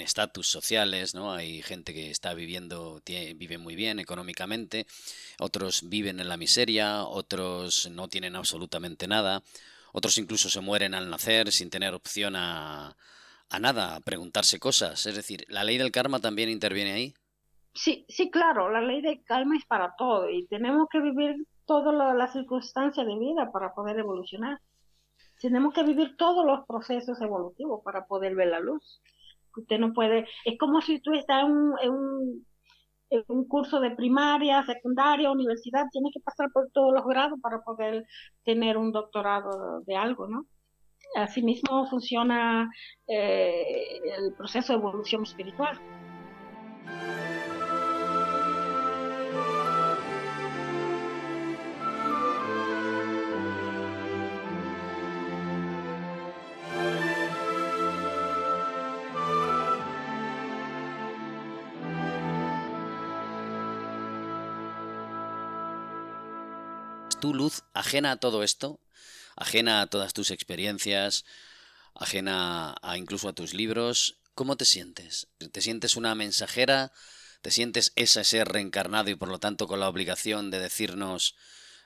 [0.00, 1.32] estatus sociales, ¿no?
[1.32, 4.86] Hay gente que está viviendo, vive muy bien económicamente,
[5.38, 9.42] otros viven en la miseria, otros no tienen absolutamente nada,
[9.92, 12.96] otros incluso se mueren al nacer sin tener opción a,
[13.48, 15.06] a nada, a preguntarse cosas.
[15.06, 17.14] Es decir, ¿la ley del karma también interviene ahí?
[17.72, 21.94] Sí, sí, claro, la ley del karma es para todo y tenemos que vivir todas
[22.16, 24.60] las circunstancias de vida para poder evolucionar.
[25.44, 29.02] Tenemos que vivir todos los procesos evolutivos para poder ver la luz.
[29.54, 32.46] Usted no puede, es como si tú estás en un,
[33.28, 38.06] un, curso de primaria, secundaria, universidad, tienes que pasar por todos los grados para poder
[38.42, 40.46] tener un doctorado de algo, ¿no?
[41.14, 42.70] Asimismo funciona
[43.06, 45.78] eh, el proceso de evolución espiritual.
[67.24, 68.80] Tu luz, ajena a todo esto,
[69.34, 71.24] ajena a todas tus experiencias,
[71.94, 75.28] ajena a incluso a tus libros, ¿cómo te sientes?
[75.38, 76.92] ¿Te sientes una mensajera?
[77.40, 81.34] ¿Te sientes ese ser reencarnado y por lo tanto con la obligación de decirnos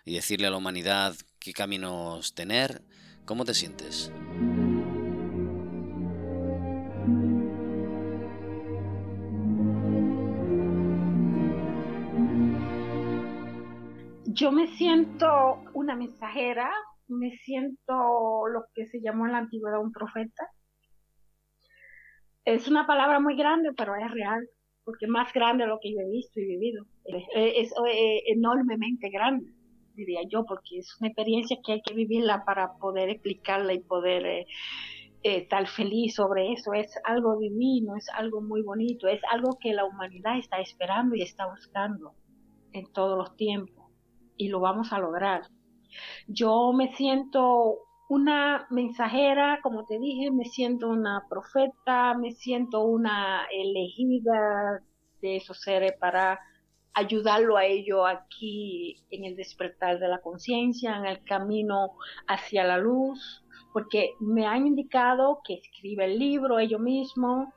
[0.05, 2.83] y decirle a la humanidad qué caminos tener?
[3.25, 4.11] ¿Cómo te sientes?
[14.39, 16.71] Yo me siento una mensajera,
[17.09, 20.49] me siento lo que se llamó en la antigüedad un profeta.
[22.45, 24.49] Es una palabra muy grande, pero es real,
[24.85, 26.85] porque más grande de lo que yo he visto y vivido.
[27.35, 29.53] Es, eh, enormemente grande,
[29.95, 34.25] diría yo, porque es una experiencia que hay que vivirla para poder explicarla y poder
[34.25, 34.47] eh,
[35.25, 36.73] eh, estar feliz sobre eso.
[36.75, 41.23] Es algo divino, es algo muy bonito, es algo que la humanidad está esperando y
[41.23, 42.15] está buscando
[42.73, 43.78] en todos los tiempos
[44.39, 45.43] y lo vamos a lograr.
[46.27, 53.47] Yo me siento una mensajera, como te dije, me siento una profeta, me siento una
[53.53, 54.83] elegida
[55.21, 56.41] de esos seres para
[56.95, 61.93] ayudarlo a ello aquí en el despertar de la conciencia, en el camino
[62.27, 67.49] hacia la luz, porque me han indicado que escribe el libro ellos mismos,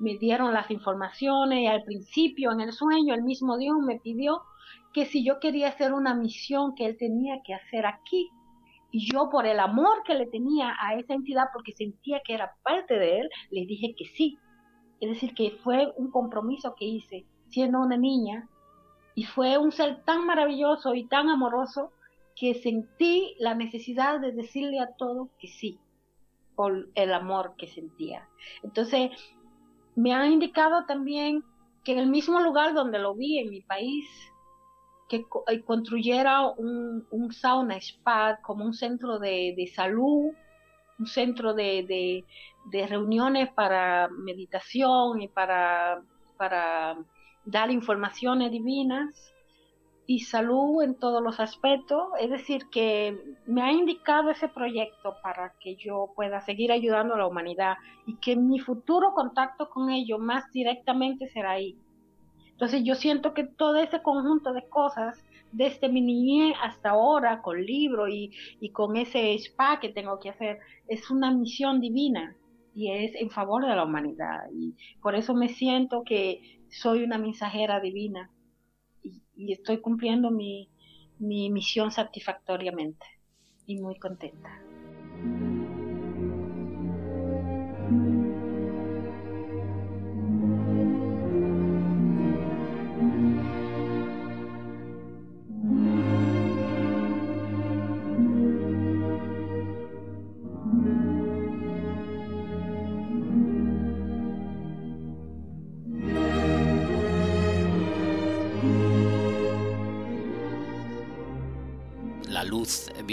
[0.00, 4.42] me dieron las informaciones y al principio en el sueño el mismo Dios me pidió
[4.92, 8.30] que si yo quería hacer una misión que él tenía que hacer aquí,
[8.90, 12.56] y yo por el amor que le tenía a esa entidad, porque sentía que era
[12.64, 14.36] parte de él, le dije que sí.
[15.00, 18.48] Es decir, que fue un compromiso que hice siendo una niña,
[19.14, 21.92] y fue un ser tan maravilloso y tan amoroso
[22.34, 25.78] que sentí la necesidad de decirle a todo que sí,
[26.54, 28.28] por el amor que sentía.
[28.62, 29.10] Entonces,
[29.96, 31.44] me han indicado también
[31.84, 34.06] que en el mismo lugar donde lo vi, en mi país,
[35.08, 40.32] que eh, construyera un, sauna spa como un centro de, salud,
[40.98, 42.24] un centro de,
[42.72, 46.02] reuniones para meditación y para,
[46.36, 46.96] para
[47.44, 49.32] dar informaciones divinas
[50.10, 52.02] y salud en todos los aspectos.
[52.18, 57.18] Es decir, que me ha indicado ese proyecto para que yo pueda seguir ayudando a
[57.18, 61.76] la humanidad y que mi futuro contacto con ellos más directamente será ahí
[62.60, 65.18] entonces yo siento que todo ese conjunto de cosas,
[65.50, 68.32] desde mi niñez hasta ahora, con libro y,
[68.74, 72.36] con ese spa que tengo que hacer, es una misión divina
[72.74, 74.40] y es en favor de la humanidad.
[74.54, 78.30] Y por eso me siento que soy una mensajera divina.
[79.40, 80.68] Y, estoy cumpliendo mi,
[81.18, 83.06] mi misión satisfactoriamente
[83.66, 84.60] y muy contenta.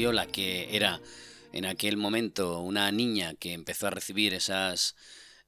[0.08, 1.02] Viola, que era
[1.52, 4.96] en aquel momento una niña que empezó a recibir esas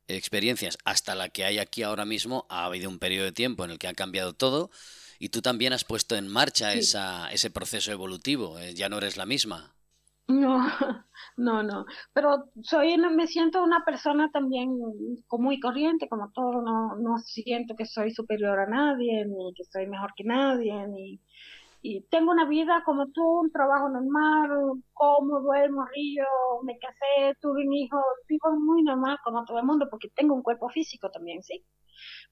[0.09, 3.71] experiencias hasta la que hay aquí ahora mismo, ha habido un periodo de tiempo en
[3.71, 4.69] el que ha cambiado todo
[5.17, 9.15] y tú también has puesto en marcha esa, ese proceso evolutivo, eh, ya no eres
[9.15, 9.73] la misma.
[10.27, 10.57] No,
[11.37, 14.77] no, no, pero soy me siento una persona también
[15.27, 19.63] común y corriente, como todo, no, no siento que soy superior a nadie, ni que
[19.63, 21.21] soy mejor que nadie, ni,
[21.81, 24.49] y tengo una vida como tú, un trabajo normal,
[24.93, 26.25] como, duermo, río,
[26.63, 30.43] me casé, tuve un hijo, vivo muy normal como todo el mundo porque tengo un
[30.43, 31.63] cuerpo físico también, sí.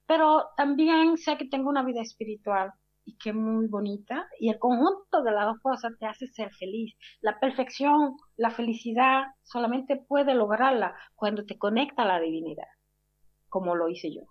[0.05, 2.71] Pero también sé que tengo una vida espiritual
[3.05, 6.53] y que es muy bonita y el conjunto de las dos cosas te hace ser
[6.55, 6.95] feliz.
[7.21, 12.67] La perfección, la felicidad, solamente puede lograrla cuando te conecta a la divinidad,
[13.49, 14.23] como lo hice yo.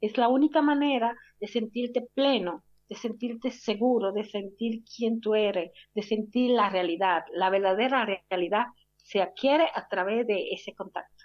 [0.00, 5.72] Es la única manera de sentirte pleno de sentirte seguro, de sentir quién tú eres,
[5.94, 7.24] de sentir la realidad.
[7.32, 8.66] La verdadera realidad
[8.96, 11.24] se adquiere a través de ese contacto,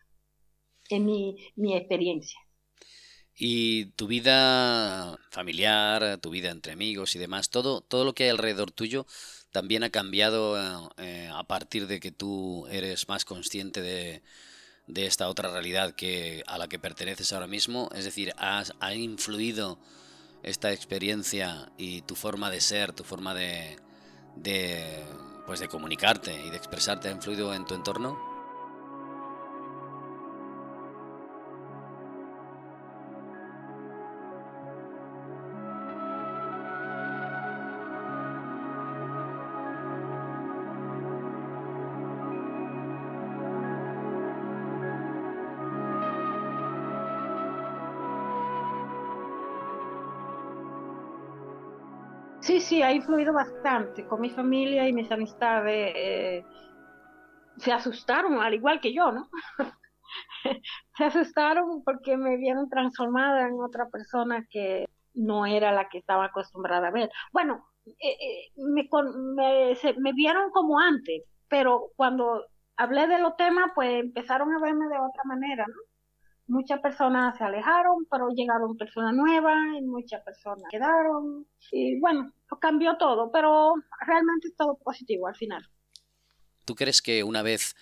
[0.90, 2.40] en mi, mi experiencia.
[3.36, 8.30] Y tu vida familiar, tu vida entre amigos y demás, todo, todo lo que hay
[8.30, 9.06] alrededor tuyo
[9.52, 10.58] también ha cambiado
[10.98, 14.22] eh, a partir de que tú eres más consciente de,
[14.88, 17.90] de, esta otra realidad que, a la que perteneces ahora mismo.
[17.94, 19.80] Es decir, has, ha influido
[20.44, 23.78] esta experiencia y tu forma de ser, tu forma de,
[24.36, 25.04] de,
[25.46, 28.31] pues de comunicarte y de expresarte ha influido en tu entorno?
[52.42, 54.06] Sí, sí, ha influido bastante.
[54.08, 56.48] Con mi familia y mis amistades eh,
[57.58, 59.30] se asustaron, al igual que yo, ¿no?
[60.98, 66.26] se asustaron porque me vieron transformada en otra persona que no era la que estaba
[66.26, 67.12] acostumbrada a ver.
[67.34, 68.88] Bueno, eh, eh, me,
[70.00, 72.46] me vieron como antes, pero cuando
[72.78, 75.91] hablé de los temas, pues empezaron a verme de otra manera, ¿no?
[76.52, 81.48] Muchas personas se alejaron, pero llegaron personas nuevas y muchas personas quedaron.
[81.72, 83.74] Y bueno, cambió todo, pero
[84.06, 85.66] realmente es todo positivo al final.
[86.66, 87.76] ¿Tú crees que una vez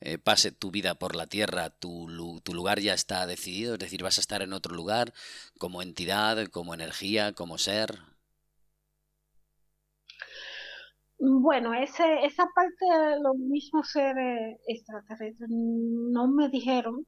[0.00, 2.08] eh, pase tu vida por la Tierra, tu,
[2.42, 3.74] tu lugar ya está decidido?
[3.74, 5.12] Es decir, vas a estar en otro lugar
[5.58, 8.00] como entidad, como energía, como ser.
[11.18, 17.06] Bueno, ese, esa parte de los mismos seres extraterrestres no me dijeron,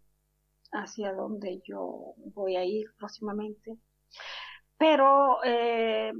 [0.72, 3.78] hacia donde yo voy a ir próximamente.
[4.76, 6.12] Pero eh,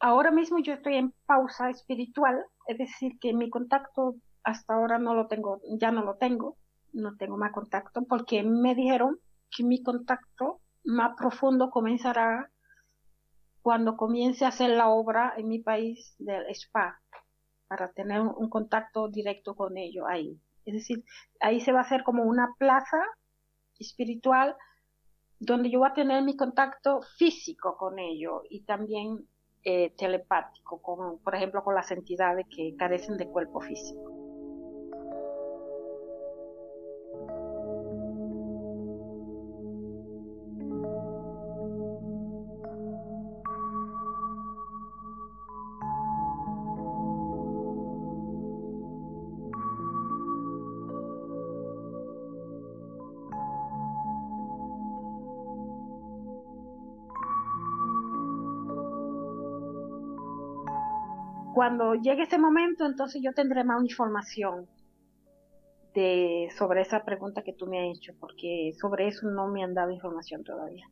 [0.00, 5.14] ahora mismo yo estoy en pausa espiritual, es decir, que mi contacto hasta ahora no
[5.14, 6.56] lo tengo, ya no lo tengo,
[6.92, 9.18] no tengo más contacto, porque me dijeron
[9.50, 12.50] que mi contacto más profundo comenzará
[13.62, 17.00] cuando comience a hacer la obra en mi país del spa,
[17.66, 20.40] para tener un contacto directo con ellos ahí.
[20.64, 21.04] Es decir,
[21.40, 22.98] ahí se va a hacer como una plaza
[23.78, 24.56] espiritual
[25.38, 29.26] donde yo voy a tener mi contacto físico con ellos y también
[29.64, 34.15] eh, telepático, como por ejemplo con las entidades que carecen de cuerpo físico.
[61.56, 64.68] Cuando llegue ese momento, entonces yo tendré más información
[65.94, 69.72] de, sobre esa pregunta que tú me has hecho, porque sobre eso no me han
[69.72, 70.86] dado información todavía.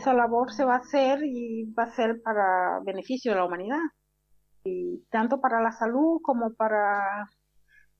[0.00, 3.80] Esa labor se va a hacer y va a ser para beneficio de la humanidad,
[4.64, 7.30] y tanto para la salud como para,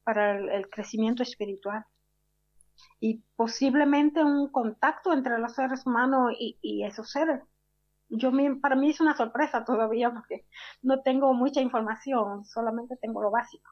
[0.03, 1.85] para el, crecimiento espiritual.
[2.99, 7.43] Y posiblemente un contacto entre los seres humanos y, y esos seres.
[8.09, 10.47] Yo, para mí es una sorpresa todavía porque
[10.83, 13.71] no tengo mucha información, solamente tengo lo básico.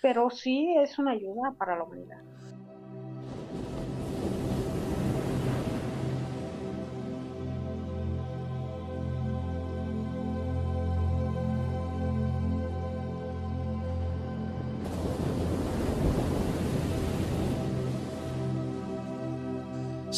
[0.00, 2.22] Pero sí es una ayuda para la humanidad.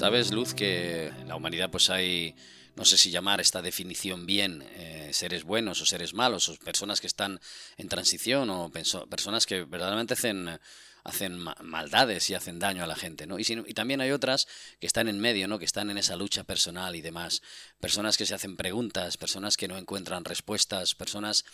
[0.01, 2.35] Sabes, Luz, que en la humanidad pues hay,
[2.75, 7.03] no sé si llamar esta definición bien, eh, seres buenos o seres malos, o personas
[7.03, 7.39] que están
[7.77, 10.59] en transición, o personas que verdaderamente hacen
[11.05, 13.39] hacen maldades y hacen daño a la gente, ¿no?
[13.39, 14.49] Y, y, también hay otras
[14.81, 15.59] que están en medio, ¿no?
[15.59, 17.43] Que están en esa lucha personal y demás.
[17.79, 21.45] Personas que se hacen preguntas, personas que no encuentran respuestas, personas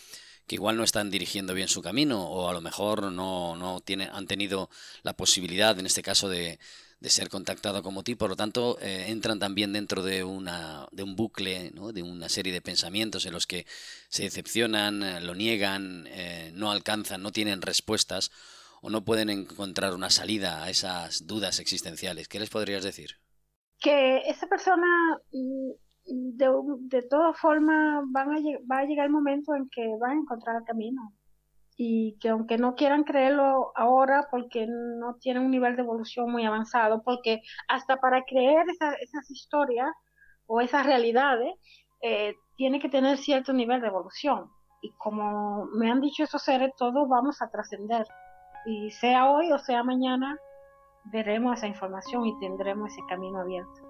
[0.46, 4.08] que igual no están dirigiendo bien su camino o a lo mejor no, no tienen,
[4.12, 4.70] han tenido
[5.02, 6.60] la posibilidad, en este caso, de,
[7.06, 11.04] de ser contactado como ti, por lo tanto eh, entran también dentro de, una, de
[11.04, 11.92] un bucle, ¿no?
[11.92, 13.64] de una serie de pensamientos en los que
[14.08, 18.32] se decepcionan, eh, lo niegan, eh, no alcanzan, no tienen respuestas
[18.82, 22.26] o no pueden encontrar una salida a esas dudas existenciales.
[22.26, 23.10] ¿Qué les podrías decir?
[23.78, 24.88] Que esa persona
[25.30, 25.70] mm,
[26.06, 26.48] de,
[26.88, 31.14] de todas formas va a llegar el momento en que va a encontrar el camino
[31.76, 36.44] y que aunque no quieran creerlo ahora porque no tienen un nivel de evolución muy
[36.44, 38.64] avanzado, porque hasta para creer
[39.00, 39.90] esas historias
[40.46, 41.54] o esas realidades,
[42.00, 44.50] eh, tiene que tener cierto nivel de evolución.
[44.80, 48.06] Y como me han dicho esos seres, todos vamos a trascender.
[48.64, 50.38] Y sea hoy o sea mañana,
[51.04, 53.85] veremos esa información y tendremos ese camino abierto.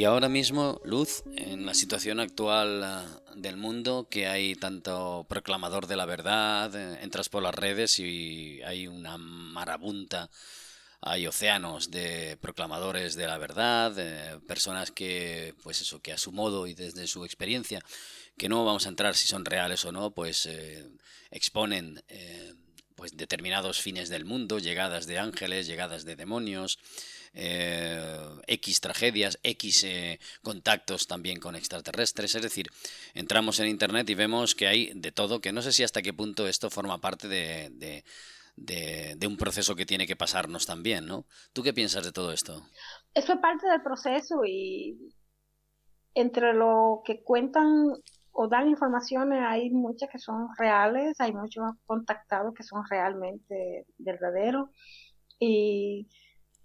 [0.00, 3.04] Y ahora mismo, Luz, en la situación actual ah,
[3.36, 8.62] del mundo, que hay tanto proclamador de la verdad, eh, entras por las redes y
[8.62, 10.30] hay una marabunta,
[11.02, 16.66] hay océanos de proclamadores de la verdad, personas que, pues eso, que a su modo
[16.66, 17.84] y desde su experiencia,
[18.38, 20.82] que no vamos a entrar si son reales o no, pues eh,
[21.30, 22.54] exponen eh,
[23.00, 26.78] pues determinados fines del mundo, llegadas de ángeles, llegadas de demonios,
[27.32, 27.98] eh,
[28.46, 32.34] X tragedias, X eh, contactos también con extraterrestres.
[32.34, 32.66] Es decir,
[33.14, 36.12] entramos en Internet y vemos que hay de todo, que no sé si hasta qué
[36.12, 38.04] punto esto forma parte de,
[38.56, 41.24] de, un proceso que tiene que pasarnos también, ¿no?
[41.54, 42.66] ¿Tú qué piensas de todo esto?
[43.14, 45.14] Eso es parte del proceso y
[46.12, 47.94] entre lo que cuentan
[48.32, 54.70] o dan informaciones hay muchas que son reales, hay muchos contactados que son realmente verdaderos
[55.38, 56.08] y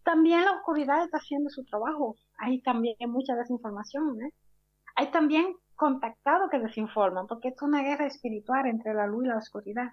[0.05, 2.15] también la oscuridad está haciendo su trabajo.
[2.37, 4.21] Hay también mucha desinformación.
[4.21, 4.31] ¿eh?
[4.95, 9.37] Hay también contactados que desinforman, porque es una guerra espiritual entre la luz y la
[9.37, 9.89] oscuridad.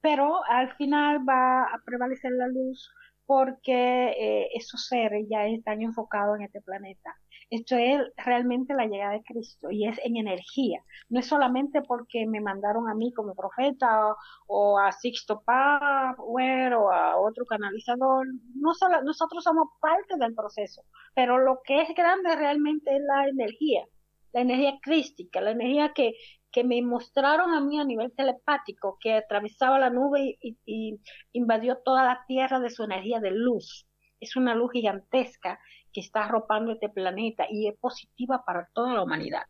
[0.00, 2.90] Pero al final va a prevalecer la luz
[3.26, 7.14] porque eh, esos seres ya están enfocados en este planeta.
[7.50, 10.84] Esto es realmente la llegada de Cristo y es en energía.
[11.08, 14.14] No es solamente porque me mandaron a mí como profeta
[14.46, 18.26] o, a Sixto Power o a otro canalizador.
[18.54, 20.82] No solo, nosotros somos parte del proceso,
[21.14, 23.86] pero lo que es grande realmente es la energía,
[24.32, 26.14] la energía crística, la energía que,
[26.52, 31.00] que me mostraron a mí a nivel telepático, que atravesaba la nube y, y
[31.32, 33.86] invadió toda la tierra de su energía de luz.
[34.20, 35.60] Es una luz gigantesca
[35.92, 39.44] que está arropando este planeta y es positiva para toda la humanidad.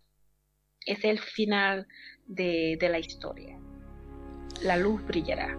[0.85, 1.87] Es el final
[2.27, 3.59] de, de la historia.
[4.63, 5.57] La luz brillará.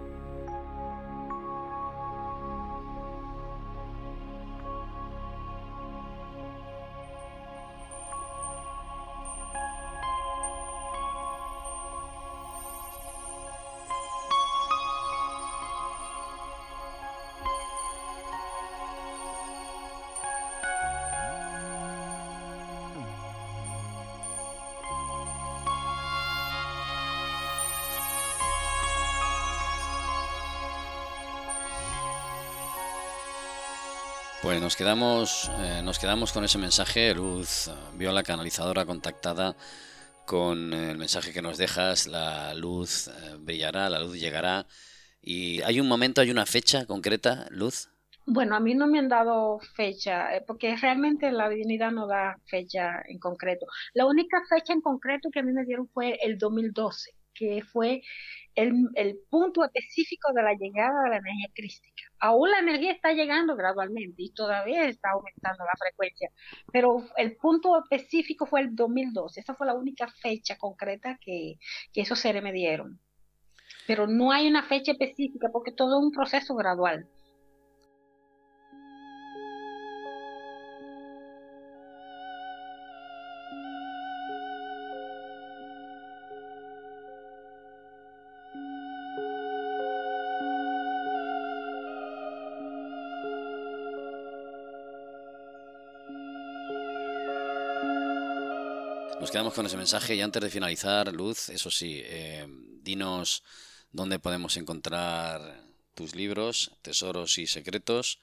[34.49, 39.55] Pues nos quedamos, eh, nos quedamos con ese mensaje, Luz Viola, canalizadora contactada,
[40.25, 44.65] con el mensaje que nos dejas, la luz eh, brillará, la luz llegará.
[45.21, 47.89] ¿Y hay un momento, hay una fecha concreta, Luz?
[48.25, 52.39] Bueno, a mí no me han dado fecha, eh, porque realmente la divinidad no da
[52.47, 53.67] fecha en concreto.
[53.93, 58.01] La única fecha en concreto que a mí me dieron fue el 2012, que fue
[58.59, 62.03] el, punto específico de la llegada de la energía crística.
[62.19, 66.29] Aún la energía está llegando gradualmente y todavía está aumentando la frecuencia,
[66.71, 69.39] pero el punto específico fue el 2012.
[69.39, 71.55] Esa fue la única fecha concreta que,
[71.93, 72.99] que esos seres me dieron.
[73.87, 77.07] Pero no hay una fecha específica porque todo es un proceso gradual.
[99.29, 102.47] Nos quedamos con ese mensaje y antes de finalizar, Luz, eso sí, eh,
[102.81, 103.43] dinos
[103.91, 108.19] dónde podemos encontrar tus libros, tesoros y secretos.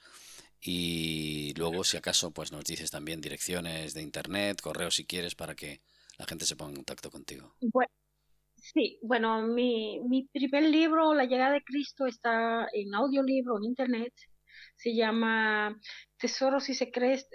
[0.60, 5.54] Y luego, si acaso, pues nos dices también direcciones de internet, correos si quieres, para
[5.54, 5.80] que
[6.18, 7.54] la gente se ponga en contacto contigo.
[8.56, 14.12] Sí, bueno, mi, mi primer libro, La llegada de Cristo, está en audiolibro en internet.
[14.74, 15.80] Se llama
[16.18, 17.28] Tesoros y, Secretos,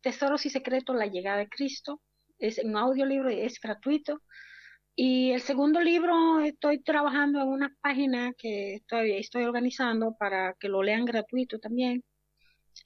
[0.00, 2.00] Tesoros y Secretos, La llegada de Cristo
[2.40, 4.22] es un audiolibro y es gratuito.
[4.96, 10.68] Y el segundo libro estoy trabajando en una página que todavía estoy organizando para que
[10.68, 12.04] lo lean gratuito también,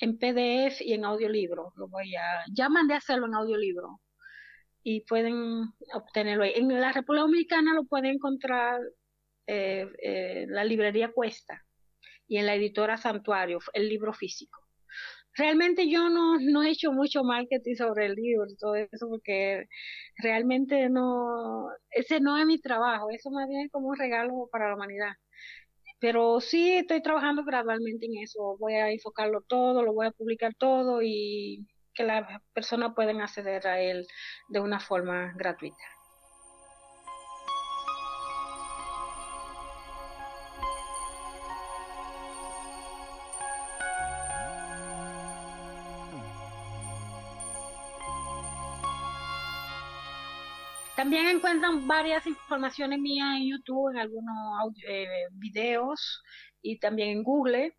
[0.00, 1.72] en PDF y en audiolibro.
[1.76, 4.00] Lo voy a, ya mandé a hacerlo en audiolibro
[4.82, 6.44] y pueden obtenerlo.
[6.44, 8.80] En la República Dominicana lo pueden encontrar
[9.46, 11.64] eh, eh, la librería Cuesta
[12.28, 14.63] y en la editora Santuario, el libro físico
[15.36, 19.66] realmente yo no, no he hecho mucho marketing sobre el libro y todo eso porque
[20.18, 24.68] realmente no, ese no es mi trabajo, eso más bien es como un regalo para
[24.68, 25.12] la humanidad.
[26.00, 30.54] Pero sí estoy trabajando gradualmente en eso, voy a enfocarlo todo, lo voy a publicar
[30.54, 34.06] todo y que las personas puedan acceder a él
[34.48, 35.93] de una forma gratuita.
[51.04, 56.22] También encuentran varias informaciones mías en YouTube, en algunos eh, videos
[56.62, 57.76] y también en Google.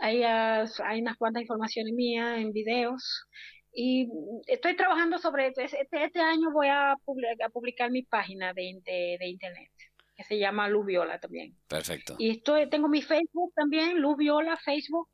[0.00, 3.28] Hay, hay unas cuantas informaciones mías en videos.
[3.72, 4.08] Y
[4.48, 5.60] estoy trabajando sobre esto.
[5.60, 9.70] Este, este año voy a, publicar, mi página de, de, internet,
[10.16, 11.54] que se llama Luz Viola también.
[11.68, 12.16] Perfecto.
[12.18, 15.08] Y estoy, tengo mi Facebook también, Luz Viola, Facebook.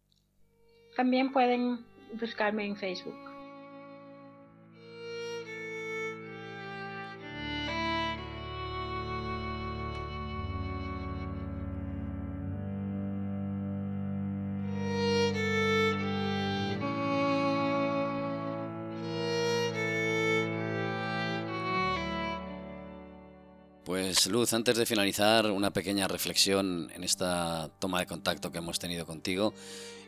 [0.97, 1.85] También pueden
[2.15, 3.32] buscarme en Facebook.
[24.27, 29.07] Luz, antes de finalizar, una pequeña reflexión en esta toma de contacto que hemos tenido
[29.07, 29.55] contigo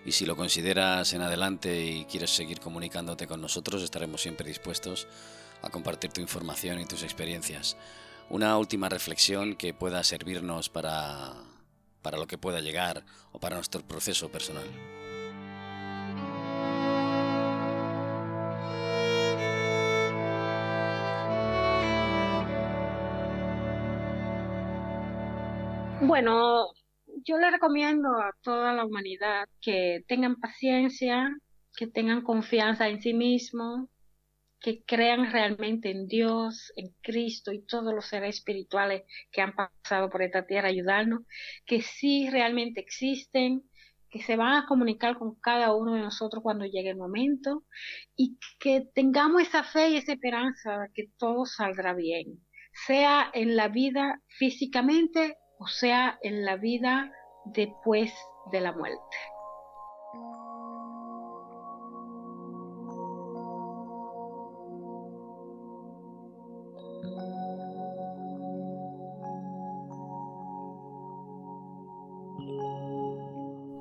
[0.04, 5.06] y si lo consideras en adelante y quieres seguir comunicándote con nosotros, estaremos siempre dispuestos
[5.62, 7.76] a compartir tu información y tus experiencias.
[8.30, 11.32] Una última reflexión que pueda servirnos para,
[12.02, 14.66] para lo que pueda llegar o para nuestro proceso personal.
[26.06, 26.66] Bueno,
[27.24, 31.34] yo le recomiendo a toda la humanidad que tengan paciencia,
[31.74, 33.88] que tengan confianza en sí mismos,
[34.60, 40.10] que crean realmente en Dios, en Cristo y todos los seres espirituales que han pasado
[40.10, 41.22] por esta tierra ayudarnos,
[41.64, 43.62] que sí realmente existen,
[44.10, 47.64] que se van a comunicar con cada uno de nosotros cuando llegue el momento
[48.14, 52.44] y que tengamos esa fe y esa esperanza de que todo saldrá bien,
[52.86, 57.10] sea en la vida físicamente o sea, en la vida
[57.46, 58.12] después
[58.52, 59.00] de la muerte.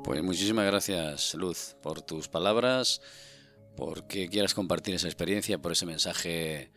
[0.06, 3.02] Pues muchísimas gracias, Luz, por tus palabras,
[3.76, 6.72] porque quieras compartir esa experiencia, por ese mensaje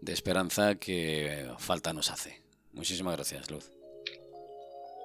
[0.00, 2.42] de esperanza que falta nos hace.
[2.72, 3.75] Muchísimas gracias, Luz.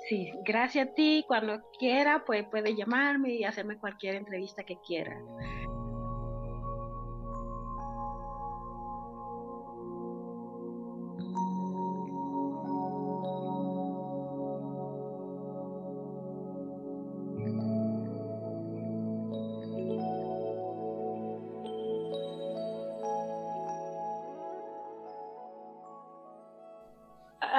[0.07, 1.23] Sí, gracias a ti.
[1.27, 5.17] Cuando quiera, pues puede llamarme y hacerme cualquier entrevista que quiera.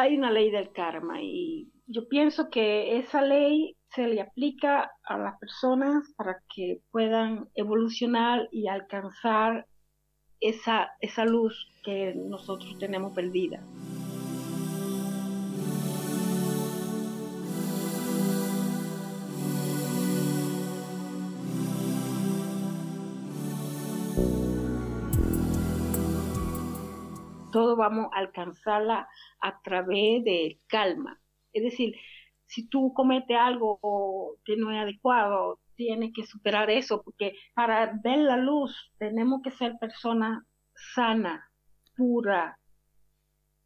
[0.03, 5.19] hay una ley del karma y yo pienso que esa ley se le aplica a
[5.19, 9.67] las personas para que puedan evolucionar y alcanzar
[10.41, 13.63] esa, esa luz que nosotros tenemos perdida.
[27.53, 29.07] todo vamos a alcanzarla
[29.41, 31.22] a través de calma.
[31.53, 31.95] Es decir,
[32.47, 38.19] si tú cometes algo que no es adecuado, tienes que superar eso, porque para ver
[38.19, 40.45] la luz tenemos que ser personas
[40.95, 41.51] sana,
[41.97, 42.59] pura,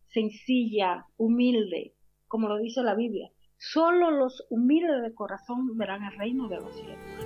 [0.09, 1.95] sencilla, humilde,
[2.29, 3.31] como lo dice la Biblia.
[3.59, 7.26] Solo los humildes de corazón verán el reino de los cielos.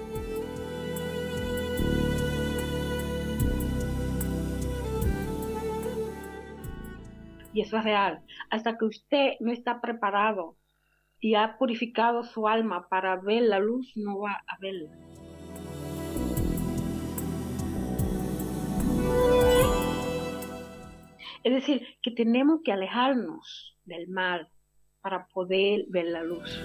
[7.53, 10.57] Y eso es real, hasta que usted no está preparado
[11.21, 14.91] y ha purificado su alma para ver la luz, no va a verla.
[21.43, 24.51] Es decir, que tenemos que alejarnos del mal
[25.01, 26.61] para poder ver la luz.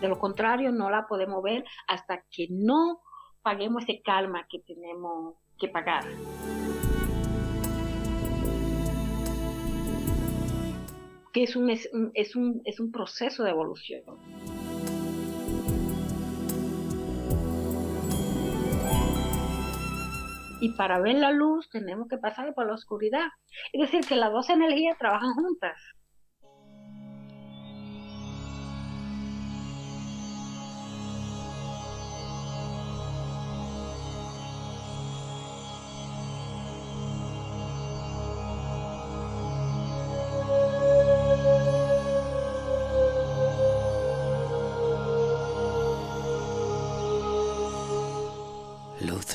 [0.00, 3.00] De lo contrario, no la podemos ver hasta que no
[3.46, 6.02] paguemos ese calma que tenemos que pagar.
[11.32, 11.88] Que es un, es,
[12.34, 14.02] un, es un proceso de evolución.
[20.58, 23.26] y para ver la luz tenemos que pasar por la oscuridad.
[23.72, 25.78] Es decir, que las dos energías trabajan juntas.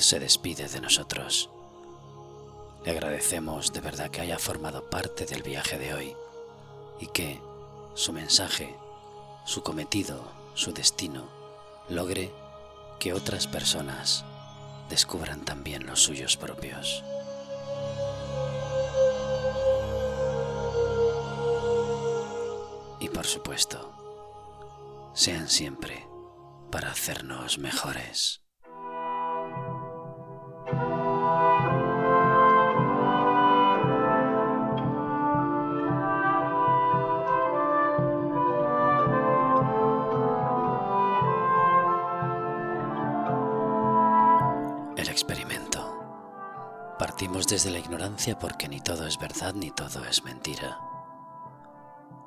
[0.02, 1.50] Se despide de nosotros.
[2.84, 6.16] Le agradecemos de verdad que haya formado parte del viaje de hoy
[7.00, 7.40] y que
[7.94, 8.76] su mensaje,
[9.44, 10.24] su cometido,
[10.54, 11.28] su destino,
[11.88, 12.32] logre
[12.98, 14.24] que otras personas
[14.88, 17.02] descubran también los suyos propios.
[23.00, 23.92] Y por supuesto,
[25.14, 26.06] sean siempre
[26.70, 28.41] para hacernos mejores.
[47.46, 50.78] desde la ignorancia porque ni todo es verdad ni todo es mentira.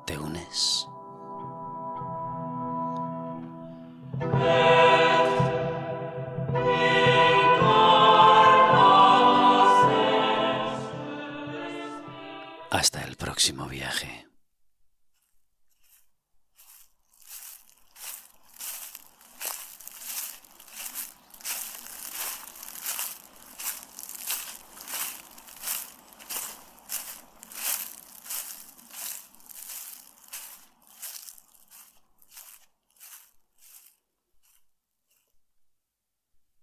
[0.04, 0.88] ¿Te unes?
[12.70, 14.25] Hasta el próximo viaje.